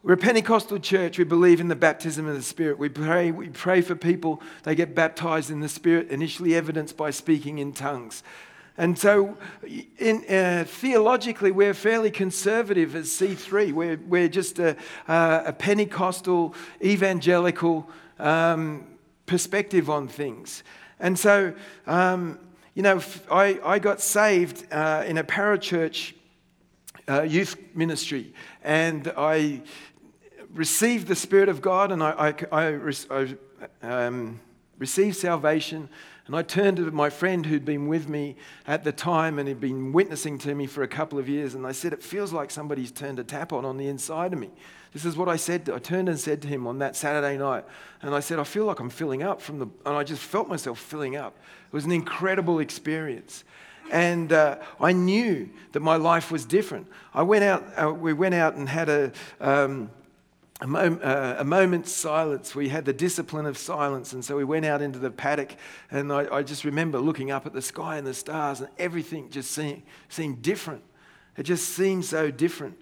We're 0.09 0.15
a 0.15 0.17
Pentecostal 0.17 0.79
church. 0.79 1.19
We 1.19 1.25
believe 1.25 1.61
in 1.61 1.69
the 1.69 1.77
baptism 1.77 2.27
of 2.27 2.35
the 2.35 2.41
Spirit. 2.41 2.79
We 2.79 2.89
pray, 2.89 3.31
we 3.31 3.51
pray 3.51 3.83
for 3.83 3.95
people. 3.95 4.41
They 4.63 4.75
get 4.75 4.95
baptized 4.95 5.51
in 5.51 5.61
the 5.61 5.69
Spirit, 5.69 6.09
initially 6.09 6.55
evidenced 6.55 6.97
by 6.97 7.11
speaking 7.11 7.59
in 7.59 7.75
tongues. 7.75 8.23
And 8.79 8.99
so, 8.99 9.37
in, 9.99 10.25
uh, 10.27 10.65
theologically, 10.67 11.51
we're 11.51 11.75
fairly 11.75 12.11
conservative 12.11 12.97
as 12.97 13.09
C3. 13.09 13.75
We're, 13.75 14.01
we're 14.09 14.29
just 14.29 14.59
a, 14.59 14.79
a 15.09 15.53
Pentecostal, 15.53 16.55
evangelical 16.83 17.91
um, 18.19 18.87
perspective 19.27 19.91
on 19.91 20.09
things. 20.09 20.63
And 21.01 21.19
so, 21.19 21.53
um, 21.87 22.39
you 22.73 22.83
know, 22.83 23.03
I, 23.31 23.61
I 23.63 23.79
got 23.79 24.01
saved 24.01 24.73
uh, 24.73 25.05
in 25.07 25.19
a 25.19 25.25
parachurch 25.25 26.15
uh, 27.09 27.23
youth 27.23 27.57
ministry, 27.75 28.33
and 28.63 29.13
I 29.17 29.63
received 30.59 31.07
the 31.07 31.15
Spirit 31.15 31.49
of 31.49 31.63
God, 31.63 31.93
and 31.93 32.03
I, 32.03 32.35
I, 32.51 32.69
I, 32.69 33.37
I 33.81 34.07
um, 34.07 34.41
received 34.79 35.17
salvation 35.17 35.89
and 36.27 36.37
I 36.37 36.43
turned 36.43 36.77
to 36.77 36.91
my 36.91 37.09
friend 37.09 37.47
who'd 37.47 37.65
been 37.65 37.89
with 37.89 38.07
me 38.07 38.37
at 38.67 38.85
the 38.85 38.93
time 38.93 39.39
and 39.39 39.49
had 39.49 39.61
been 39.61 39.93
witnessing 39.93 40.37
to 40.41 40.55
me 40.55 40.67
for 40.67 40.83
a 40.83 40.89
couple 40.89 41.19
of 41.19 41.27
years. 41.27 41.55
And 41.55 41.67
I 41.67 41.73
said, 41.73 41.95
It 41.95 42.03
feels 42.03 42.35
like 42.35 42.51
somebody's 42.51 42.91
turned 42.91 43.19
a 43.19 43.25
tap 43.25 43.51
on 43.51 43.65
on 43.65 43.79
the 43.79 43.89
inside 43.89 44.35
of 44.35 44.39
me. 44.39 44.51
This 44.93 45.07
is 45.07 45.17
what 45.17 45.29
I 45.29 45.37
said. 45.37 45.71
I 45.71 45.79
turned 45.79 46.07
and 46.11 46.21
said 46.21 46.43
to 46.43 46.49
him 46.49 46.67
on 46.67 46.81
that 46.81 46.97
Saturday 46.97 47.39
night. 47.39 47.65
And 48.03 48.15
I 48.15 48.21
said, 48.21 48.39
I 48.39 48.45
feel 48.45 48.67
like 48.67 48.79
I'm 48.79 48.91
filling 48.91 49.23
up 49.23 49.41
from 49.41 49.59
the. 49.59 49.69
And 49.87 49.97
I 49.97 50.05
just 50.05 50.23
felt 50.23 50.49
myself 50.49 50.79
filling 50.79 51.17
up. 51.17 51.35
It 51.67 51.73
was 51.73 51.87
an 51.87 51.93
incredible 51.93 52.59
experience. 52.59 53.45
And 53.91 54.31
uh, 54.31 54.59
I 54.79 54.93
knew 54.93 55.49
that 55.73 55.81
my 55.81 55.97
life 55.97 56.31
was 56.31 56.45
different. 56.45 56.89
I 57.15 57.23
went 57.23 57.45
out, 57.45 57.65
uh, 57.83 57.91
we 57.91 58.13
went 58.13 58.35
out 58.35 58.55
and 58.55 58.69
had 58.69 58.91
a. 58.91 59.13
Um, 59.41 59.91
a, 60.61 60.67
mom, 60.67 61.01
uh, 61.03 61.37
a, 61.39 61.45
moment's 61.45 61.93
silence. 61.93 62.55
We 62.55 62.69
had 62.69 62.85
the 62.85 62.93
discipline 62.93 63.47
of 63.47 63.57
silence. 63.57 64.13
And 64.13 64.25
so 64.25 64.37
we 64.37 64.45
went 64.45 64.67
out 64.67 64.83
into 64.83 64.99
the 64.99 65.11
paddock. 65.11 65.55
And 65.91 66.13
I, 66.13 66.27
I 66.35 66.43
just 66.43 66.65
remember 66.65 66.99
looking 66.99 67.31
up 67.31 67.47
at 67.47 67.53
the 67.53 67.63
sky 67.63 67.97
and 67.97 68.07
the 68.07 68.15
stars, 68.15 68.61
and 68.61 68.69
everything 68.79 69.31
just 69.31 69.53
seemed, 69.53 69.83
seemed 70.09 70.43
different. 70.43 70.83
It 71.37 71.45
just 71.45 71.69
seemed 71.71 72.05
so 72.05 72.31
different. 72.31 72.77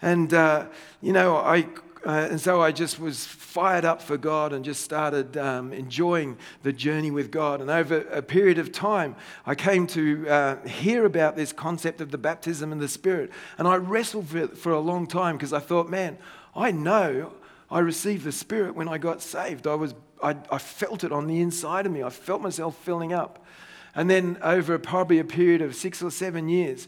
And, 0.00 0.32
uh, 0.32 0.66
you 1.02 1.12
know, 1.12 1.36
I, 1.36 1.66
uh, 2.06 2.28
and 2.30 2.40
so 2.40 2.62
I 2.62 2.72
just 2.72 2.98
was 2.98 3.26
fired 3.26 3.84
up 3.84 4.00
for 4.00 4.16
God 4.16 4.52
and 4.52 4.64
just 4.64 4.82
started 4.82 5.36
um, 5.36 5.72
enjoying 5.72 6.38
the 6.62 6.72
journey 6.72 7.10
with 7.10 7.30
God. 7.30 7.60
And 7.60 7.68
over 7.68 7.98
a 8.10 8.22
period 8.22 8.58
of 8.58 8.72
time, 8.72 9.16
I 9.44 9.54
came 9.54 9.86
to 9.88 10.28
uh, 10.28 10.66
hear 10.66 11.04
about 11.04 11.36
this 11.36 11.52
concept 11.52 12.00
of 12.00 12.10
the 12.10 12.18
baptism 12.18 12.72
in 12.72 12.78
the 12.78 12.88
Spirit. 12.88 13.30
And 13.58 13.66
I 13.66 13.76
wrestled 13.76 14.28
for, 14.28 14.48
for 14.48 14.72
a 14.72 14.80
long 14.80 15.06
time 15.06 15.36
because 15.36 15.52
I 15.52 15.58
thought, 15.58 15.90
man, 15.90 16.16
I 16.54 16.70
know 16.70 17.32
I 17.70 17.80
received 17.80 18.24
the 18.24 18.32
Spirit 18.32 18.74
when 18.74 18.88
I 18.88 18.98
got 18.98 19.22
saved. 19.22 19.66
I, 19.66 19.74
was, 19.74 19.94
I, 20.22 20.36
I 20.50 20.58
felt 20.58 21.04
it 21.04 21.12
on 21.12 21.26
the 21.26 21.40
inside 21.40 21.86
of 21.86 21.92
me. 21.92 22.02
I 22.02 22.10
felt 22.10 22.40
myself 22.40 22.76
filling 22.84 23.12
up. 23.12 23.44
And 23.94 24.08
then 24.08 24.38
over 24.42 24.78
probably 24.78 25.18
a 25.18 25.24
period 25.24 25.62
of 25.62 25.74
six 25.74 26.02
or 26.02 26.10
seven 26.10 26.48
years, 26.48 26.86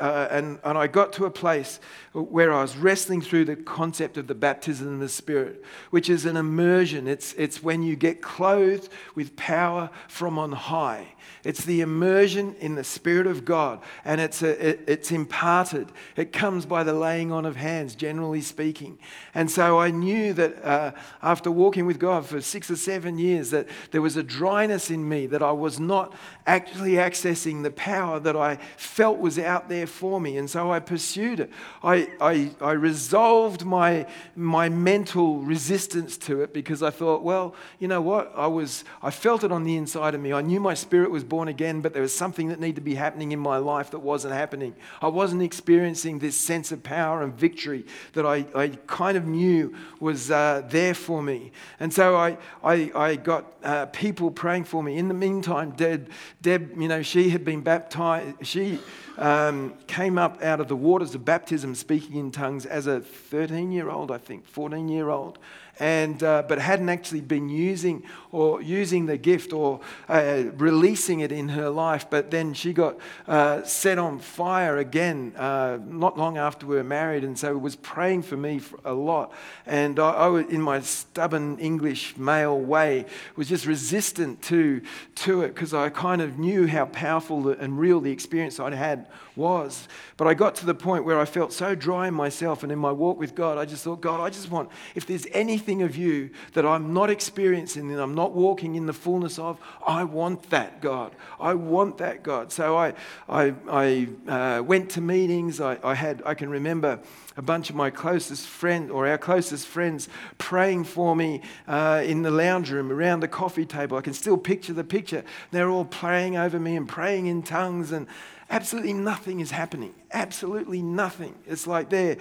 uh, 0.00 0.28
and, 0.30 0.58
and 0.64 0.78
I 0.78 0.86
got 0.86 1.12
to 1.14 1.26
a 1.26 1.30
place 1.30 1.80
where 2.12 2.52
I 2.52 2.62
was 2.62 2.76
wrestling 2.76 3.20
through 3.20 3.44
the 3.44 3.56
concept 3.56 4.16
of 4.16 4.26
the 4.26 4.34
baptism 4.34 4.88
in 4.88 5.00
the 5.00 5.08
Spirit, 5.08 5.62
which 5.90 6.08
is 6.08 6.24
an 6.24 6.36
immersion. 6.36 7.06
It's, 7.06 7.34
it's 7.34 7.62
when 7.62 7.82
you 7.82 7.94
get 7.94 8.22
clothed 8.22 8.88
with 9.14 9.36
power 9.36 9.90
from 10.08 10.38
on 10.38 10.52
high. 10.52 11.08
It's 11.44 11.64
the 11.64 11.80
immersion 11.80 12.54
in 12.60 12.74
the 12.74 12.84
Spirit 12.84 13.26
of 13.26 13.44
God, 13.44 13.80
and 14.04 14.20
it's, 14.20 14.42
a, 14.42 14.70
it, 14.70 14.84
it's 14.86 15.12
imparted. 15.12 15.88
It 16.16 16.32
comes 16.32 16.66
by 16.66 16.82
the 16.82 16.92
laying 16.92 17.30
on 17.30 17.44
of 17.44 17.56
hands, 17.56 17.94
generally 17.94 18.40
speaking. 18.40 18.98
And 19.34 19.50
so 19.50 19.78
I 19.78 19.90
knew 19.90 20.32
that 20.32 20.64
uh, 20.64 20.92
after 21.22 21.50
walking 21.50 21.86
with 21.86 21.98
God 21.98 22.26
for 22.26 22.40
six 22.40 22.70
or 22.70 22.76
seven 22.76 23.18
years, 23.18 23.50
that 23.50 23.68
there 23.90 24.02
was 24.02 24.16
a 24.16 24.22
dryness 24.22 24.90
in 24.90 25.08
me, 25.08 25.26
that 25.26 25.42
I 25.42 25.52
was 25.52 25.78
not 25.78 26.14
actually 26.46 26.92
accessing 26.92 27.62
the 27.62 27.70
power 27.70 28.20
that 28.20 28.36
I 28.36 28.56
felt 28.76 29.18
was 29.18 29.38
out 29.38 29.68
there 29.68 29.86
for 29.86 30.20
me. 30.20 30.36
And 30.36 30.48
so 30.48 30.70
I 30.70 30.78
pursued 30.78 31.40
it. 31.40 31.50
I, 31.82 32.08
I, 32.20 32.50
I 32.60 32.72
resolved 32.72 33.64
my, 33.64 34.06
my 34.36 34.68
mental 34.68 35.40
resistance 35.40 36.16
to 36.18 36.42
it 36.42 36.54
because 36.54 36.82
I 36.82 36.90
thought, 36.90 37.22
well, 37.22 37.54
you 37.80 37.88
know 37.88 38.00
what? 38.00 38.32
I, 38.36 38.46
was, 38.46 38.84
I 39.02 39.10
felt 39.10 39.42
it 39.42 39.50
on 39.50 39.64
the 39.64 39.76
inside 39.76 40.14
of 40.14 40.20
me. 40.20 40.32
I 40.32 40.40
knew 40.40 40.60
my 40.60 40.74
spirit 40.74 41.10
was 41.10 41.24
born 41.24 41.48
again, 41.48 41.80
but 41.80 41.92
there 41.92 42.02
was 42.02 42.14
something 42.14 42.48
that 42.48 42.60
needed 42.60 42.76
to 42.76 42.80
be 42.80 42.94
happening 42.94 43.32
in 43.32 43.40
my 43.40 43.56
life 43.56 43.90
that 43.90 43.98
wasn't 43.98 44.34
happening. 44.34 44.74
I 45.02 45.08
wasn't 45.08 45.42
experiencing 45.42 46.20
this 46.20 46.36
sense 46.36 46.70
of 46.70 46.82
power 46.82 47.22
and 47.22 47.34
victory 47.34 47.84
that 48.12 48.24
I, 48.24 48.46
I 48.54 48.68
kind 48.86 49.16
of 49.16 49.26
knew 49.26 49.74
was 49.98 50.30
uh, 50.30 50.62
there 50.68 50.94
for 50.94 51.22
me. 51.22 51.50
And 51.80 51.92
so 51.92 52.14
I, 52.16 52.38
I, 52.62 52.92
I 52.94 53.16
got 53.16 53.52
uh, 53.64 53.86
people 53.86 54.30
praying 54.30 54.64
for 54.64 54.82
me. 54.82 54.96
In 54.96 55.08
the 55.08 55.14
meantime, 55.14 55.72
Deb, 55.72 56.08
Deb 56.42 56.80
you 56.80 56.88
know, 56.88 57.02
she 57.02 57.30
had 57.30 57.44
been 57.44 57.62
baptized. 57.62 58.46
She 58.46 58.78
um, 59.18 59.74
came 59.86 60.18
up 60.18 60.42
out 60.42 60.60
of 60.60 60.68
the 60.68 60.76
waters 60.76 61.14
of 61.14 61.24
baptism 61.24 61.74
speaking 61.74 62.16
in 62.16 62.30
tongues 62.30 62.66
as 62.66 62.86
a 62.86 63.00
13 63.00 63.72
year 63.72 63.90
old, 63.90 64.10
I 64.10 64.18
think, 64.18 64.46
14 64.46 64.88
year 64.88 65.08
old 65.10 65.38
and, 65.78 66.22
uh, 66.22 66.42
but 66.48 66.58
hadn't 66.58 66.88
actually 66.88 67.20
been 67.20 67.48
using 67.48 68.02
or 68.32 68.62
using 68.62 69.06
the 69.06 69.16
gift 69.16 69.52
or 69.52 69.80
uh, 70.08 70.44
releasing 70.56 71.20
it 71.20 71.32
in 71.32 71.50
her 71.50 71.68
life. 71.68 72.08
But 72.08 72.30
then 72.30 72.54
she 72.54 72.72
got 72.72 72.96
uh, 73.28 73.62
set 73.62 73.98
on 73.98 74.18
fire 74.18 74.78
again 74.78 75.34
uh, 75.36 75.78
not 75.86 76.18
long 76.18 76.38
after 76.38 76.66
we 76.66 76.76
were 76.76 76.84
married, 76.84 77.24
and 77.24 77.38
so 77.38 77.56
was 77.56 77.76
praying 77.76 78.22
for 78.22 78.36
me 78.36 78.58
for 78.58 78.78
a 78.84 78.94
lot. 78.94 79.32
And 79.66 79.98
I, 79.98 80.10
I 80.10 80.40
in 80.42 80.62
my 80.62 80.80
stubborn 80.80 81.58
English 81.58 82.16
male 82.16 82.58
way, 82.58 83.06
was 83.36 83.48
just 83.48 83.66
resistant 83.66 84.42
to, 84.42 84.80
to 85.16 85.42
it 85.42 85.54
because 85.54 85.74
I 85.74 85.90
kind 85.90 86.22
of 86.26 86.38
knew 86.38 86.66
how 86.66 86.86
powerful 86.86 87.48
and 87.48 87.78
real 87.78 88.00
the 88.00 88.10
experience 88.10 88.60
I'd 88.60 88.72
had 88.72 89.06
was. 89.34 89.88
But 90.16 90.26
I 90.26 90.34
got 90.34 90.54
to 90.56 90.66
the 90.66 90.74
point 90.74 91.04
where 91.04 91.18
I 91.18 91.24
felt 91.24 91.52
so 91.52 91.74
dry 91.74 92.08
in 92.08 92.14
myself 92.14 92.62
and 92.62 92.70
in 92.70 92.78
my 92.78 92.92
walk 92.92 93.18
with 93.18 93.34
God, 93.34 93.58
I 93.58 93.64
just 93.64 93.84
thought, 93.84 94.00
God, 94.00 94.20
I 94.20 94.30
just 94.30 94.50
want, 94.50 94.70
if 94.94 95.06
there's 95.06 95.26
anything 95.32 95.82
of 95.82 95.96
you 95.96 96.30
that 96.54 96.66
I'm 96.66 96.92
not 96.92 97.10
experiencing 97.10 97.90
and 97.90 98.00
I'm 98.00 98.14
not 98.14 98.32
walking 98.32 98.74
in 98.74 98.86
the 98.86 98.92
fullness 98.92 99.38
of, 99.38 99.60
I 99.86 100.04
want 100.04 100.50
that, 100.50 100.80
God. 100.80 101.12
I 101.40 101.54
want 101.54 101.98
that, 101.98 102.22
God. 102.22 102.52
So 102.52 102.76
I, 102.76 102.94
I, 103.28 103.54
I 103.70 104.08
uh, 104.28 104.62
went 104.62 104.90
to 104.90 105.00
meetings. 105.00 105.60
I, 105.60 105.78
I 105.82 105.94
had, 105.94 106.22
I 106.26 106.34
can 106.34 106.50
remember 106.50 107.00
a 107.36 107.42
bunch 107.42 107.70
of 107.70 107.76
my 107.76 107.90
closest 107.90 108.46
friends 108.46 108.90
or 108.90 109.06
our 109.06 109.18
closest 109.18 109.66
friends 109.66 110.08
praying 110.38 110.84
for 110.84 111.14
me 111.14 111.42
uh, 111.68 112.02
in 112.04 112.22
the 112.22 112.30
lounge 112.30 112.70
room 112.70 112.90
around 112.90 113.20
the 113.20 113.28
coffee 113.28 113.66
table. 113.66 113.96
I 113.96 114.00
can 114.00 114.14
still 114.14 114.38
picture 114.38 114.72
the 114.72 114.84
picture. 114.84 115.24
They're 115.50 115.68
all 115.68 115.84
praying 115.84 116.36
over 116.36 116.58
me 116.58 116.76
and 116.76 116.88
praying 116.88 117.26
in 117.26 117.42
tongues 117.42 117.92
and 117.92 118.06
absolutely 118.50 118.92
nothing 118.92 119.40
is 119.40 119.50
happening. 119.50 119.94
Absolutely 120.12 120.82
nothing. 120.82 121.34
It's 121.46 121.66
like 121.66 121.90
they're 121.90 122.16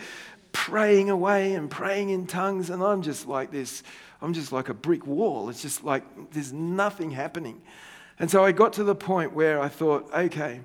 praying 0.52 1.10
away 1.10 1.54
and 1.54 1.70
praying 1.70 2.10
in 2.12 2.26
tongues, 2.26 2.70
and 2.70 2.82
I'm 2.82 3.02
just 3.02 3.28
like 3.28 3.52
this. 3.52 3.84
I'm 4.22 4.34
just 4.34 4.54
like 4.54 4.70
a 4.70 4.74
brick 4.74 5.06
wall. 5.06 5.50
It's 5.50 5.62
just 5.62 5.84
like 5.84 6.04
there's 6.32 6.54
nothing 6.54 7.12
happening. 7.12 7.62
And 8.18 8.32
so 8.32 8.46
I 8.46 8.54
got 8.54 8.74
to 8.74 8.84
the 8.86 8.96
point 8.96 9.34
where 9.34 9.60
I 9.60 9.68
thought, 9.68 10.10
okay, 10.14 10.62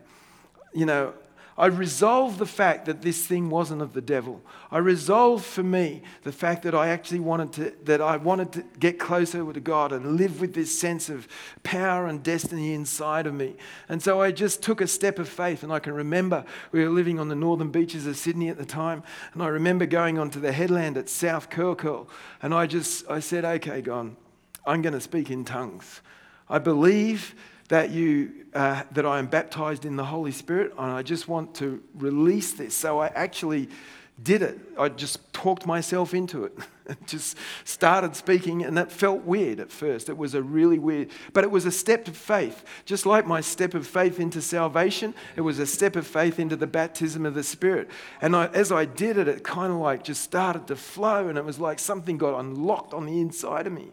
you 0.73 0.87
know, 0.87 1.13
I 1.61 1.67
resolved 1.67 2.39
the 2.39 2.47
fact 2.47 2.87
that 2.87 3.03
this 3.03 3.27
thing 3.27 3.51
wasn't 3.51 3.83
of 3.83 3.93
the 3.93 4.01
devil. 4.01 4.41
I 4.71 4.79
resolved 4.79 5.45
for 5.45 5.63
me 5.63 6.01
the 6.23 6.33
fact 6.33 6.63
that 6.63 6.75
I 6.75 6.89
actually 6.89 7.21
wanted 7.21 7.53
to, 7.53 7.75
that 7.85 8.01
I 8.01 8.17
wanted 8.17 8.53
to 8.53 8.65
get 8.79 8.99
closer 8.99 9.53
to 9.53 9.61
God 9.61 9.93
and 9.93 10.17
live 10.17 10.41
with 10.41 10.55
this 10.55 10.81
sense 10.81 11.11
of 11.11 11.29
power 11.63 12.07
and 12.07 12.23
destiny 12.23 12.73
inside 12.73 13.27
of 13.27 13.35
me. 13.35 13.57
And 13.91 14.03
so 14.03 14.23
I 14.23 14.33
just 14.33 14.63
took 14.63 14.81
a 14.81 14.87
step 14.87 15.19
of 15.19 15.29
faith. 15.29 15.63
And 15.63 15.71
I 15.71 15.81
can 15.81 15.93
remember 15.93 16.47
we 16.73 16.83
were 16.83 16.89
living 16.89 17.21
on 17.21 17.29
the 17.29 17.35
northern 17.35 17.71
beaches 17.71 18.07
of 18.07 18.17
Sydney 18.17 18.49
at 18.49 18.57
the 18.57 18.65
time. 18.65 19.03
And 19.35 19.43
I 19.43 19.49
remember 19.49 19.85
going 19.85 20.19
onto 20.19 20.41
the 20.41 20.53
headland 20.53 20.97
at 20.97 21.11
South 21.11 21.51
Curl. 21.51 22.09
And 22.41 22.55
I 22.55 22.67
just, 22.69 23.05
I 23.11 23.21
said, 23.21 23.45
okay, 23.45 23.83
God, 23.83 24.17
I'm 24.65 24.81
going 24.81 24.95
to 24.95 25.01
speak 25.01 25.31
in 25.31 25.45
tongues. 25.45 26.01
I 26.49 26.59
believe 26.59 27.35
that 27.71 27.91
you 27.91 28.33
uh, 28.53 28.83
that 28.93 29.07
I 29.07 29.21
am 29.21 29.27
baptized 29.27 29.85
in 29.85 29.95
the 29.95 30.05
Holy 30.05 30.33
Spirit, 30.33 30.73
and 30.77 30.91
I 30.91 31.03
just 31.03 31.29
want 31.29 31.55
to 31.57 31.81
release 31.95 32.53
this. 32.53 32.77
So 32.77 32.99
I 32.99 33.07
actually 33.15 33.69
did 34.21 34.43
it. 34.43 34.59
I 34.77 34.89
just 34.89 35.33
talked 35.33 35.67
myself 35.67 36.13
into 36.13 36.45
it. 36.45 36.59
just 37.07 37.37
started 37.65 38.17
speaking, 38.17 38.65
and 38.65 38.77
that 38.77 38.91
felt 38.91 39.23
weird 39.23 39.61
at 39.61 39.71
first. 39.71 40.09
It 40.09 40.19
was 40.19 40.35
a 40.35 40.43
really 40.43 40.81
weird, 40.81 41.11
but 41.33 41.45
it 41.45 41.51
was 41.53 41.65
a 41.65 41.71
step 41.71 42.09
of 42.09 42.17
faith. 42.17 42.65
Just 42.87 43.07
like 43.07 43.25
my 43.25 43.41
step 43.41 43.75
of 43.75 43.87
faith 43.87 44.19
into 44.19 44.43
salvation, 44.43 45.15
it 45.37 45.43
was 45.43 45.61
a 45.61 45.67
step 45.67 45.95
of 45.95 46.09
faith 46.09 46.41
into 46.41 46.57
the 46.57 46.67
baptism 46.67 47.25
of 47.25 47.35
the 47.35 47.45
Spirit. 47.45 47.89
And 48.21 48.35
I, 48.35 48.47
as 48.47 48.73
I 48.73 48.85
did 48.85 49.17
it, 49.17 49.29
it 49.29 49.45
kind 49.45 49.73
of 49.73 49.79
like 49.79 50.03
just 50.03 50.23
started 50.23 50.67
to 50.67 50.77
flow, 50.77 51.29
and 51.29 51.39
it 51.39 51.45
was 51.45 51.61
like 51.61 51.79
something 51.79 52.19
got 52.19 52.41
unlocked 52.41 52.93
on 52.93 53.07
the 53.07 53.21
inside 53.21 53.69
of 53.69 53.73
me. 53.73 53.93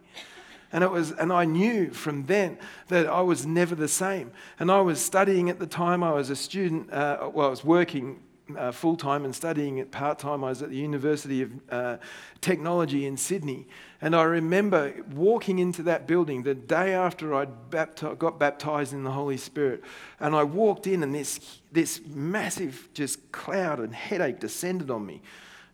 And, 0.78 0.84
it 0.84 0.92
was, 0.92 1.12
and 1.13 1.34
I 1.34 1.46
knew 1.46 1.90
from 1.90 2.28
then 2.28 2.60
that 2.90 3.08
I 3.08 3.22
was 3.22 3.48
never 3.48 3.74
the 3.74 3.88
same. 3.88 4.30
And 4.60 4.70
I 4.70 4.80
was 4.82 5.04
studying 5.04 5.50
at 5.50 5.58
the 5.58 5.66
time, 5.66 6.04
I 6.04 6.12
was 6.12 6.30
a 6.30 6.36
student, 6.36 6.94
uh, 6.94 7.32
well, 7.34 7.48
I 7.48 7.50
was 7.50 7.66
working 7.66 8.20
uh, 8.56 8.72
full 8.72 8.96
time 8.96 9.26
and 9.26 9.36
studying 9.36 9.80
it 9.80 9.90
part 9.90 10.20
time. 10.20 10.44
I 10.44 10.50
was 10.50 10.62
at 10.62 10.70
the 10.70 10.76
University 10.76 11.42
of 11.42 11.52
uh, 11.72 11.98
Technology 12.42 13.08
in 13.08 13.18
Sydney. 13.18 13.68
And 14.02 14.16
I 14.16 14.22
remember 14.22 14.94
walking 15.16 15.58
into 15.58 15.82
that 15.82 16.06
building 16.06 16.44
the 16.44 16.54
day 16.54 16.94
after 16.94 17.34
I 17.34 17.48
bapti- 17.48 18.16
got 18.20 18.38
baptized 18.38 18.94
in 18.94 19.04
the 19.04 19.10
Holy 19.10 19.38
Spirit. 19.38 19.84
And 20.20 20.36
I 20.36 20.44
walked 20.44 20.86
in, 20.86 21.02
and 21.02 21.16
this, 21.16 21.60
this 21.72 22.02
massive 22.06 22.88
just 22.94 23.32
cloud 23.32 23.80
and 23.80 23.96
headache 23.96 24.40
descended 24.40 24.92
on 24.92 25.08
me. 25.08 25.24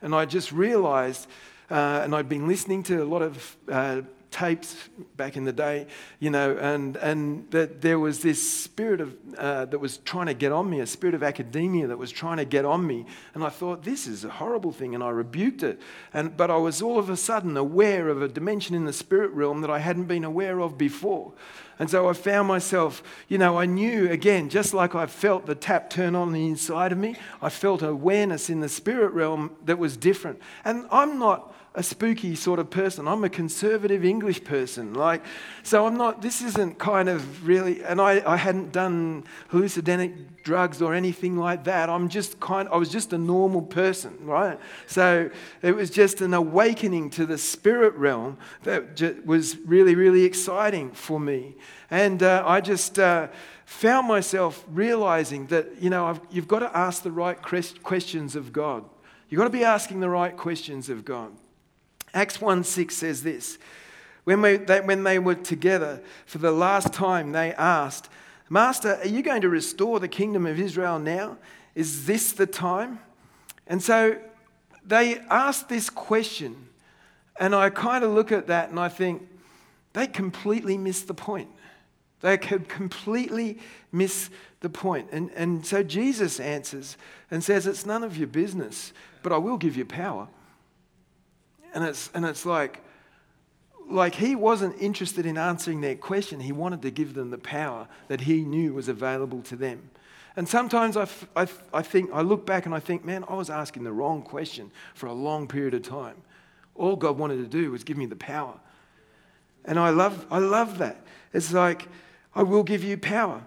And 0.01 0.15
I 0.15 0.23
just 0.23 0.53
realized, 0.53 1.27
uh, 1.69 1.99
and 2.05 2.15
I'd 2.15 2.29
been 2.29 2.47
listening 2.47 2.83
to 2.83 3.03
a 3.03 3.05
lot 3.05 3.21
of 3.21 3.57
uh, 3.67 4.03
tapes 4.33 4.75
back 5.15 5.37
in 5.37 5.43
the 5.45 5.53
day, 5.53 5.85
you 6.19 6.31
know, 6.31 6.57
and, 6.57 6.97
and 6.97 7.49
that 7.51 7.81
there 7.81 7.99
was 7.99 8.23
this 8.23 8.41
spirit 8.51 8.99
of, 8.99 9.15
uh, 9.37 9.65
that 9.65 9.77
was 9.77 9.99
trying 9.99 10.25
to 10.25 10.33
get 10.33 10.51
on 10.51 10.67
me, 10.67 10.79
a 10.79 10.87
spirit 10.87 11.13
of 11.13 11.21
academia 11.21 11.85
that 11.85 11.97
was 11.97 12.11
trying 12.11 12.37
to 12.37 12.45
get 12.45 12.65
on 12.65 12.85
me. 12.85 13.05
And 13.35 13.43
I 13.43 13.49
thought, 13.49 13.83
this 13.83 14.07
is 14.07 14.25
a 14.25 14.29
horrible 14.29 14.71
thing, 14.71 14.95
and 14.95 15.03
I 15.03 15.09
rebuked 15.09 15.61
it. 15.61 15.79
And, 16.13 16.35
but 16.35 16.49
I 16.49 16.57
was 16.57 16.81
all 16.81 16.97
of 16.97 17.11
a 17.11 17.15
sudden 17.15 17.55
aware 17.55 18.09
of 18.09 18.23
a 18.23 18.27
dimension 18.27 18.75
in 18.75 18.85
the 18.85 18.93
spirit 18.93 19.31
realm 19.31 19.61
that 19.61 19.69
I 19.69 19.77
hadn't 19.77 20.05
been 20.05 20.23
aware 20.23 20.59
of 20.59 20.79
before. 20.79 21.33
And 21.77 21.89
so 21.89 22.09
I 22.09 22.13
found 22.13 22.47
myself, 22.47 23.03
you 23.27 23.37
know, 23.37 23.57
I 23.57 23.65
knew 23.65 24.09
again, 24.09 24.49
just 24.49 24.73
like 24.73 24.95
I 24.95 25.05
felt 25.05 25.45
the 25.45 25.55
tap 25.55 25.89
turn 25.89 26.15
on 26.15 26.31
the 26.31 26.47
inside 26.47 26.91
of 26.91 26.97
me, 26.97 27.15
I 27.41 27.49
felt 27.49 27.83
awareness 27.83 28.49
in 28.49 28.61
the 28.61 28.69
spirit 28.69 29.11
realm 29.13 29.55
that 29.65 29.77
was 29.77 29.95
different. 29.95 30.39
And 30.65 30.87
I'm 30.91 31.19
not 31.19 31.53
a 31.75 31.81
spooky 31.81 32.35
sort 32.35 32.59
of 32.59 32.69
person. 32.69 33.07
I'm 33.07 33.23
a 33.23 33.29
conservative 33.29 34.05
English 34.05 34.43
person. 34.43 34.93
Like, 34.93 35.23
so 35.63 35.87
I'm 35.87 35.97
not, 35.97 36.21
this 36.21 36.41
isn't 36.41 36.77
kind 36.77 37.09
of 37.09 37.47
really, 37.47 37.83
and 37.83 37.99
I, 37.99 38.21
I 38.25 38.37
hadn't 38.37 38.71
done 38.71 39.23
hallucinogenic 39.51 40.43
drugs 40.43 40.81
or 40.81 40.93
anything 40.93 41.37
like 41.37 41.63
that. 41.63 41.89
I'm 41.89 42.09
just 42.09 42.39
kind, 42.39 42.69
I 42.69 42.77
was 42.77 42.89
just 42.89 43.11
a 43.13 43.17
normal 43.17 43.63
person, 43.63 44.17
right? 44.21 44.59
So 44.87 45.31
it 45.61 45.75
was 45.75 45.89
just 45.89 46.21
an 46.21 46.33
awakening 46.33 47.09
to 47.11 47.25
the 47.25 47.37
spirit 47.37 47.95
realm 47.95 48.37
that 48.63 49.25
was 49.25 49.57
really, 49.57 49.95
really 49.95 50.25
exciting 50.25 50.91
for 50.91 51.19
me. 51.19 51.55
And 51.89 52.21
uh, 52.21 52.43
I 52.45 52.61
just, 52.61 52.99
uh, 52.99 53.29
found 53.65 54.07
myself 54.07 54.63
realizing 54.69 55.47
that, 55.47 55.81
you 55.81 55.89
know, 55.89 56.05
I've, 56.05 56.21
you've 56.29 56.47
got 56.47 56.59
to 56.59 56.77
ask 56.77 57.01
the 57.01 57.11
right 57.11 57.41
questions 57.41 58.35
of 58.35 58.53
God. 58.53 58.83
You've 59.29 59.39
got 59.39 59.45
to 59.45 59.49
be 59.49 59.63
asking 59.63 59.99
the 59.99 60.09
right 60.09 60.35
questions 60.35 60.89
of 60.89 61.05
God. 61.05 61.31
Acts 62.13 62.39
1 62.39 62.63
6 62.63 62.95
says 62.95 63.23
this 63.23 63.57
when, 64.23 64.41
we, 64.41 64.57
they, 64.57 64.81
when 64.81 65.03
they 65.03 65.19
were 65.19 65.35
together 65.35 66.01
for 66.25 66.37
the 66.37 66.51
last 66.51 66.93
time, 66.93 67.31
they 67.31 67.53
asked, 67.53 68.09
Master, 68.49 68.95
are 69.01 69.07
you 69.07 69.21
going 69.21 69.41
to 69.41 69.49
restore 69.49 69.99
the 69.99 70.07
kingdom 70.07 70.45
of 70.45 70.59
Israel 70.59 70.99
now? 70.99 71.37
Is 71.75 72.05
this 72.05 72.31
the 72.31 72.45
time? 72.45 72.99
And 73.67 73.81
so 73.81 74.17
they 74.85 75.17
asked 75.29 75.69
this 75.69 75.89
question, 75.89 76.67
and 77.39 77.55
I 77.55 77.69
kind 77.69 78.03
of 78.03 78.11
look 78.11 78.31
at 78.31 78.47
that 78.47 78.69
and 78.69 78.79
I 78.79 78.89
think 78.89 79.27
they 79.93 80.07
completely 80.07 80.77
missed 80.77 81.07
the 81.07 81.13
point. 81.13 81.49
They 82.21 82.37
could 82.37 82.69
completely 82.69 83.59
miss 83.91 84.29
the 84.61 84.69
point. 84.69 85.09
And, 85.11 85.29
and 85.31 85.65
so 85.65 85.83
Jesus 85.83 86.39
answers 86.39 86.95
and 87.29 87.43
says, 87.43 87.67
It's 87.67 87.85
none 87.85 88.03
of 88.03 88.17
your 88.17 88.27
business, 88.27 88.93
but 89.21 89.33
I 89.33 89.37
will 89.37 89.57
give 89.57 89.75
you 89.75 89.85
power. 89.85 90.27
And 91.73 91.83
it's, 91.83 92.09
and 92.13 92.25
it's 92.25 92.45
like, 92.45 92.81
like 93.89 94.15
he 94.15 94.35
wasn't 94.35 94.75
interested 94.81 95.25
in 95.25 95.37
answering 95.37 95.81
their 95.81 95.95
question. 95.95 96.39
He 96.39 96.51
wanted 96.51 96.81
to 96.83 96.91
give 96.91 97.13
them 97.13 97.31
the 97.31 97.37
power 97.37 97.87
that 98.07 98.21
he 98.21 98.43
knew 98.43 98.73
was 98.73 98.87
available 98.87 99.41
to 99.43 99.55
them. 99.55 99.89
And 100.35 100.47
sometimes 100.47 100.97
I, 100.97 101.07
I, 101.35 101.47
I 101.73 101.81
think, 101.81 102.09
I 102.11 102.21
look 102.21 102.45
back 102.45 102.65
and 102.65 102.73
I 102.73 102.79
think, 102.79 103.05
man, 103.05 103.23
I 103.27 103.35
was 103.35 103.49
asking 103.49 103.83
the 103.83 103.91
wrong 103.91 104.23
question 104.23 104.71
for 104.95 105.05
a 105.07 105.13
long 105.13 105.47
period 105.47 105.73
of 105.73 105.83
time. 105.83 106.15
All 106.75 106.95
God 106.95 107.17
wanted 107.17 107.37
to 107.37 107.47
do 107.47 107.71
was 107.71 107.83
give 107.83 107.97
me 107.97 108.07
the 108.07 108.15
power. 108.15 108.59
And 109.65 109.79
I 109.79 109.89
love, 109.89 110.25
I 110.31 110.39
love 110.39 110.79
that. 110.79 111.05
It's 111.33 111.53
like, 111.53 111.87
I 112.35 112.43
will 112.43 112.63
give 112.63 112.83
you 112.83 112.97
power. 112.97 113.43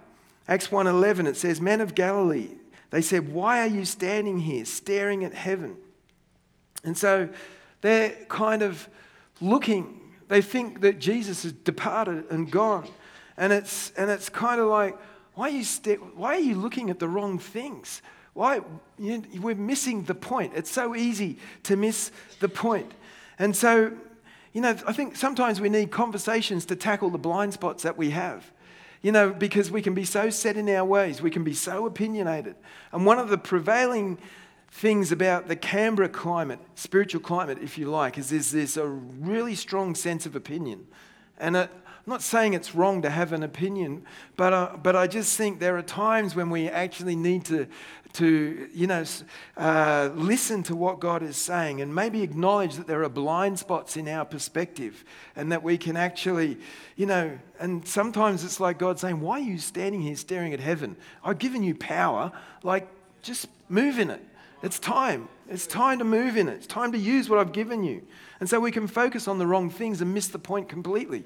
Acts 0.49 0.69
1.11, 0.69 1.27
it 1.27 1.37
says, 1.37 1.61
Men 1.61 1.81
of 1.81 1.95
Galilee, 1.95 2.51
they 2.91 3.03
said, 3.03 3.33
Why 3.33 3.61
are 3.61 3.67
you 3.67 3.85
standing 3.85 4.39
here 4.39 4.65
staring 4.65 5.25
at 5.25 5.35
heaven? 5.35 5.77
And 6.85 6.97
so 6.97 7.29
they're 7.87 8.11
kind 8.29 8.62
of 8.62 8.88
looking, 9.40 10.01
they 10.29 10.42
think 10.42 10.81
that 10.81 10.99
Jesus 10.99 11.44
has 11.44 11.53
departed 11.53 12.25
and 12.31 12.51
gone. 12.51 12.88
And 13.37 13.53
it's, 13.53 13.92
and 13.96 14.11
it's 14.11 14.29
kind 14.29 14.61
of 14.61 14.66
like, 14.66 14.99
why 15.35 15.49
are, 15.49 15.53
you 15.53 15.64
st- 15.64 16.16
why 16.16 16.35
are 16.35 16.40
you 16.40 16.57
looking 16.57 16.90
at 16.90 16.99
the 16.99 17.09
wrong 17.09 17.38
things? 17.38 18.03
Why? 18.33 18.61
You, 18.99 19.22
we're 19.40 19.55
missing 19.55 20.03
the 20.05 20.14
point. 20.14 20.53
It's 20.57 20.70
so 20.70 20.96
easy 20.96 21.38
to 21.64 21.77
miss 21.77 22.11
the 22.40 22.49
point. 22.49 22.92
And 23.38 23.55
so, 23.55 23.92
you 24.53 24.61
know, 24.62 24.77
I 24.87 24.92
think 24.92 25.14
sometimes 25.14 25.61
we 25.61 25.68
need 25.68 25.90
conversations 25.90 26.64
to 26.66 26.77
tackle 26.77 27.11
the 27.11 27.18
blind 27.18 27.53
spots 27.53 27.83
that 27.83 27.96
we 27.96 28.11
have. 28.11 28.51
You 29.03 29.12
know, 29.12 29.31
because 29.31 29.70
we 29.70 29.83
can 29.83 29.94
be 29.94 30.05
so 30.05 30.31
set 30.31 30.57
in 30.57 30.68
our 30.70 30.85
ways, 30.85 31.22
we 31.22 31.31
can 31.31 31.44
be 31.44 31.55
so 31.55 31.87
opinionated. 31.87 32.57
And 32.92 33.07
one 33.07 33.18
of 33.18 33.29
the 33.29 33.38
prevailing 33.38 34.18
things 34.70 35.12
about 35.12 35.48
the 35.48 35.57
Canberra 35.57 36.09
climate, 36.09 36.59
spiritual 36.74 37.20
climate, 37.20 37.59
if 37.62 37.79
you 37.79 37.90
like, 37.90 38.18
is 38.18 38.31
there's, 38.31 38.50
there's 38.50 38.76
a 38.76 38.87
really 38.87 39.55
strong 39.55 39.94
sense 39.94 40.26
of 40.26 40.37
opinion. 40.37 40.87
And 41.38 41.57
I'm 41.57 41.68
not 42.07 42.22
saying 42.22 42.55
it's 42.55 42.74
wrong 42.74 43.02
to 43.02 43.11
have 43.11 43.33
an 43.33 43.42
opinion, 43.42 44.05
but, 44.37 44.52
uh, 44.52 44.76
but 44.83 44.94
I 44.94 45.07
just 45.07 45.37
think 45.37 45.61
there 45.61 45.76
are 45.76 45.83
times 45.83 46.37
when 46.37 46.50
we 46.50 46.68
actually 46.68 47.16
need 47.16 47.44
to, 47.46 47.66
to 48.14 48.68
you 48.72 48.87
know, 48.87 49.05
uh, 49.57 50.11
listen 50.14 50.62
to 50.64 50.76
what 50.76 51.00
God 51.00 51.22
is 51.22 51.37
saying 51.37 51.81
and 51.81 51.94
maybe 51.94 52.22
acknowledge 52.22 52.76
that 52.76 52.87
there 52.87 53.02
are 53.02 53.09
blind 53.09 53.59
spots 53.59 53.96
in 53.96 54.09
our 54.09 54.24
perspective 54.24 55.05
and 55.35 55.52
that 55.52 55.62
we 55.62 55.76
can 55.76 55.96
actually, 55.96 56.59
you 56.96 57.07
know, 57.07 57.38
and 57.59 57.87
sometimes 57.87 58.44
it's 58.44 58.61
like 58.61 58.79
God 58.79 58.98
saying, 58.98 59.20
Why 59.20 59.40
are 59.40 59.44
you 59.44 59.59
standing 59.59 60.00
here 60.00 60.16
staring 60.16 60.55
at 60.55 60.61
heaven? 60.61 60.96
I've 61.24 61.38
given 61.38 61.62
you 61.62 61.74
power, 61.74 62.33
like, 62.62 62.88
just 63.22 63.48
move 63.68 63.98
in 63.98 64.11
it. 64.11 64.24
It's 64.66 64.81
time. 64.81 65.29
It's 65.48 65.64
time 65.64 66.00
to 66.00 66.05
move 66.05 66.37
in 66.37 66.48
it. 66.48 66.55
It's 66.55 66.66
time 66.66 66.90
to 66.90 66.98
use 66.98 67.31
what 67.31 67.38
I've 67.38 67.52
given 67.52 67.85
you. 67.85 68.02
And 68.40 68.50
so 68.50 68.59
we 68.59 68.72
can 68.72 68.88
focus 68.88 69.29
on 69.29 69.38
the 69.38 69.46
wrong 69.46 69.70
things 69.70 70.00
and 70.00 70.12
miss 70.12 70.26
the 70.26 70.40
point 70.40 70.68
completely. 70.68 71.22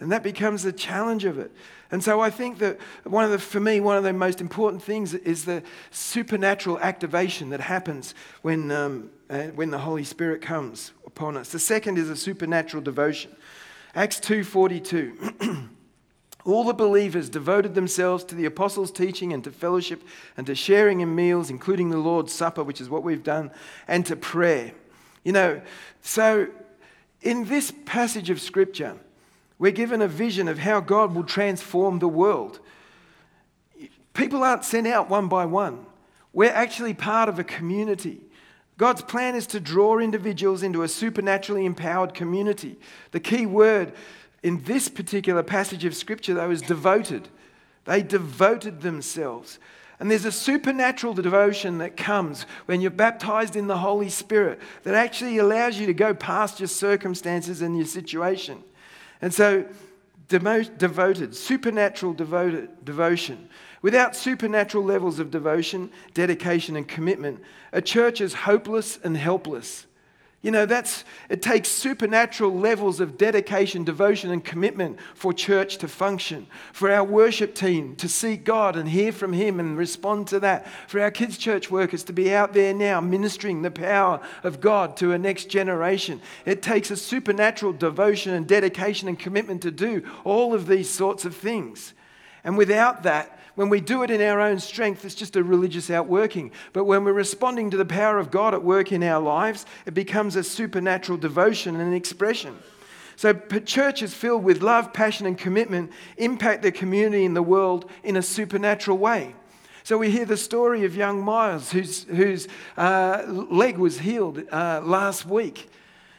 And 0.00 0.10
that 0.10 0.24
becomes 0.24 0.64
the 0.64 0.72
challenge 0.72 1.24
of 1.24 1.38
it. 1.38 1.52
And 1.92 2.02
so 2.02 2.20
I 2.20 2.30
think 2.30 2.58
that 2.58 2.78
one 3.04 3.24
of 3.24 3.30
the, 3.30 3.38
for 3.38 3.60
me, 3.60 3.78
one 3.78 3.96
of 3.96 4.02
the 4.02 4.12
most 4.12 4.40
important 4.40 4.82
things 4.82 5.14
is 5.14 5.44
the 5.44 5.62
supernatural 5.92 6.80
activation 6.80 7.50
that 7.50 7.60
happens 7.60 8.12
when, 8.42 8.72
um, 8.72 9.10
uh, 9.30 9.44
when 9.54 9.70
the 9.70 9.78
Holy 9.78 10.02
Spirit 10.02 10.42
comes 10.42 10.90
upon 11.06 11.36
us. 11.36 11.50
The 11.50 11.60
second 11.60 11.96
is 11.96 12.10
a 12.10 12.16
supernatural 12.16 12.82
devotion. 12.82 13.36
Acts 13.94 14.18
2.42. 14.18 15.68
All 16.48 16.64
the 16.64 16.72
believers 16.72 17.28
devoted 17.28 17.74
themselves 17.74 18.24
to 18.24 18.34
the 18.34 18.46
apostles' 18.46 18.90
teaching 18.90 19.34
and 19.34 19.44
to 19.44 19.50
fellowship 19.50 20.02
and 20.34 20.46
to 20.46 20.54
sharing 20.54 21.00
in 21.00 21.14
meals, 21.14 21.50
including 21.50 21.90
the 21.90 21.98
Lord's 21.98 22.32
Supper, 22.32 22.64
which 22.64 22.80
is 22.80 22.88
what 22.88 23.02
we've 23.02 23.22
done, 23.22 23.50
and 23.86 24.06
to 24.06 24.16
prayer. 24.16 24.72
You 25.24 25.32
know, 25.32 25.60
so 26.00 26.48
in 27.20 27.44
this 27.44 27.70
passage 27.84 28.30
of 28.30 28.40
Scripture, 28.40 28.96
we're 29.58 29.72
given 29.72 30.00
a 30.00 30.08
vision 30.08 30.48
of 30.48 30.58
how 30.58 30.80
God 30.80 31.14
will 31.14 31.24
transform 31.24 31.98
the 31.98 32.08
world. 32.08 32.60
People 34.14 34.42
aren't 34.42 34.64
sent 34.64 34.86
out 34.86 35.10
one 35.10 35.28
by 35.28 35.44
one, 35.44 35.84
we're 36.32 36.50
actually 36.50 36.94
part 36.94 37.28
of 37.28 37.38
a 37.38 37.44
community. 37.44 38.22
God's 38.78 39.02
plan 39.02 39.34
is 39.34 39.46
to 39.48 39.60
draw 39.60 39.98
individuals 39.98 40.62
into 40.62 40.82
a 40.82 40.88
supernaturally 40.88 41.66
empowered 41.66 42.14
community. 42.14 42.78
The 43.10 43.20
key 43.20 43.44
word 43.44 43.92
in 44.42 44.62
this 44.64 44.88
particular 44.88 45.42
passage 45.42 45.84
of 45.84 45.94
scripture, 45.94 46.34
they 46.34 46.46
was 46.46 46.62
devoted. 46.62 47.28
They 47.84 48.02
devoted 48.02 48.80
themselves. 48.82 49.58
And 50.00 50.10
there's 50.10 50.24
a 50.24 50.32
supernatural 50.32 51.14
devotion 51.14 51.78
that 51.78 51.96
comes 51.96 52.46
when 52.66 52.80
you're 52.80 52.90
baptized 52.90 53.56
in 53.56 53.66
the 53.66 53.78
Holy 53.78 54.08
Spirit 54.08 54.60
that 54.84 54.94
actually 54.94 55.38
allows 55.38 55.78
you 55.78 55.86
to 55.86 55.94
go 55.94 56.14
past 56.14 56.60
your 56.60 56.68
circumstances 56.68 57.62
and 57.62 57.76
your 57.76 57.86
situation. 57.86 58.62
And 59.20 59.34
so, 59.34 59.66
devoted, 60.28 61.34
supernatural 61.34 62.12
devoted, 62.12 62.84
devotion. 62.84 63.48
Without 63.82 64.14
supernatural 64.14 64.84
levels 64.84 65.18
of 65.18 65.32
devotion, 65.32 65.90
dedication, 66.14 66.76
and 66.76 66.86
commitment, 66.86 67.40
a 67.72 67.82
church 67.82 68.20
is 68.20 68.34
hopeless 68.34 69.00
and 69.02 69.16
helpless. 69.16 69.86
You 70.40 70.52
know, 70.52 70.66
that's, 70.66 71.02
it 71.28 71.42
takes 71.42 71.68
supernatural 71.68 72.56
levels 72.56 73.00
of 73.00 73.18
dedication, 73.18 73.82
devotion, 73.82 74.30
and 74.30 74.44
commitment 74.44 74.98
for 75.16 75.32
church 75.32 75.78
to 75.78 75.88
function, 75.88 76.46
for 76.72 76.92
our 76.92 77.02
worship 77.02 77.56
team 77.56 77.96
to 77.96 78.08
seek 78.08 78.44
God 78.44 78.76
and 78.76 78.88
hear 78.88 79.10
from 79.10 79.32
Him 79.32 79.58
and 79.58 79.76
respond 79.76 80.28
to 80.28 80.38
that, 80.40 80.68
for 80.86 81.00
our 81.00 81.10
kids' 81.10 81.38
church 81.38 81.72
workers 81.72 82.04
to 82.04 82.12
be 82.12 82.32
out 82.32 82.52
there 82.52 82.72
now 82.72 83.00
ministering 83.00 83.62
the 83.62 83.70
power 83.72 84.20
of 84.44 84.60
God 84.60 84.96
to 84.98 85.10
a 85.10 85.18
next 85.18 85.46
generation. 85.46 86.20
It 86.46 86.62
takes 86.62 86.92
a 86.92 86.96
supernatural 86.96 87.72
devotion 87.72 88.32
and 88.32 88.46
dedication 88.46 89.08
and 89.08 89.18
commitment 89.18 89.62
to 89.62 89.72
do 89.72 90.04
all 90.22 90.54
of 90.54 90.68
these 90.68 90.88
sorts 90.88 91.24
of 91.24 91.34
things. 91.34 91.94
And 92.44 92.56
without 92.56 93.02
that, 93.02 93.37
when 93.58 93.70
we 93.70 93.80
do 93.80 94.04
it 94.04 94.10
in 94.12 94.20
our 94.20 94.40
own 94.40 94.60
strength, 94.60 95.04
it's 95.04 95.16
just 95.16 95.34
a 95.34 95.42
religious 95.42 95.90
outworking. 95.90 96.52
But 96.72 96.84
when 96.84 97.02
we're 97.02 97.12
responding 97.12 97.70
to 97.70 97.76
the 97.76 97.84
power 97.84 98.16
of 98.20 98.30
God 98.30 98.54
at 98.54 98.62
work 98.62 98.92
in 98.92 99.02
our 99.02 99.20
lives, 99.20 99.66
it 99.84 99.94
becomes 99.94 100.36
a 100.36 100.44
supernatural 100.44 101.18
devotion 101.18 101.74
and 101.74 101.82
an 101.82 101.92
expression. 101.92 102.56
So, 103.16 103.32
churches 103.34 104.14
filled 104.14 104.44
with 104.44 104.62
love, 104.62 104.92
passion, 104.92 105.26
and 105.26 105.36
commitment 105.36 105.90
impact 106.18 106.62
their 106.62 106.70
community 106.70 107.24
and 107.24 107.34
the 107.34 107.42
world 107.42 107.90
in 108.04 108.14
a 108.14 108.22
supernatural 108.22 108.96
way. 108.96 109.34
So, 109.82 109.98
we 109.98 110.12
hear 110.12 110.24
the 110.24 110.36
story 110.36 110.84
of 110.84 110.94
young 110.94 111.20
Miles, 111.20 111.72
whose, 111.72 112.04
whose 112.04 112.46
uh, 112.76 113.24
leg 113.26 113.76
was 113.76 113.98
healed 113.98 114.44
uh, 114.52 114.82
last 114.84 115.26
week. 115.26 115.68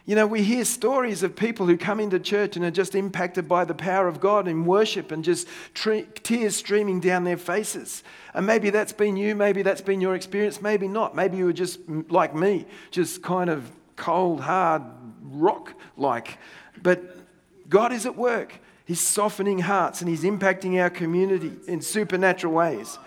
You 0.09 0.15
know, 0.15 0.25
we 0.25 0.41
hear 0.41 0.65
stories 0.65 1.21
of 1.21 1.35
people 1.35 1.67
who 1.67 1.77
come 1.77 1.99
into 1.99 2.17
church 2.17 2.55
and 2.55 2.65
are 2.65 2.71
just 2.71 2.95
impacted 2.95 3.47
by 3.47 3.63
the 3.63 3.75
power 3.75 4.07
of 4.07 4.19
God 4.19 4.47
in 4.47 4.65
worship 4.65 5.11
and 5.11 5.23
just 5.23 5.47
tre- 5.75 6.07
tears 6.23 6.55
streaming 6.55 6.99
down 6.99 7.25
their 7.25 7.37
faces. 7.37 8.01
And 8.33 8.47
maybe 8.47 8.71
that's 8.71 8.91
been 8.91 9.17
you, 9.17 9.35
maybe 9.35 9.61
that's 9.61 9.81
been 9.81 10.01
your 10.01 10.15
experience, 10.15 10.63
maybe 10.63 10.87
not. 10.87 11.15
Maybe 11.15 11.37
you 11.37 11.45
were 11.45 11.53
just 11.53 11.79
like 12.09 12.33
me, 12.33 12.65
just 12.89 13.21
kind 13.21 13.51
of 13.51 13.69
cold, 13.97 14.41
hard, 14.41 14.81
rock 15.21 15.75
like. 15.95 16.39
But 16.81 17.15
God 17.69 17.91
is 17.91 18.07
at 18.07 18.15
work. 18.15 18.53
He's 18.85 18.99
softening 18.99 19.59
hearts 19.59 20.01
and 20.01 20.09
He's 20.09 20.23
impacting 20.23 20.81
our 20.81 20.89
community 20.89 21.51
in 21.67 21.81
supernatural 21.81 22.51
ways. 22.55 22.97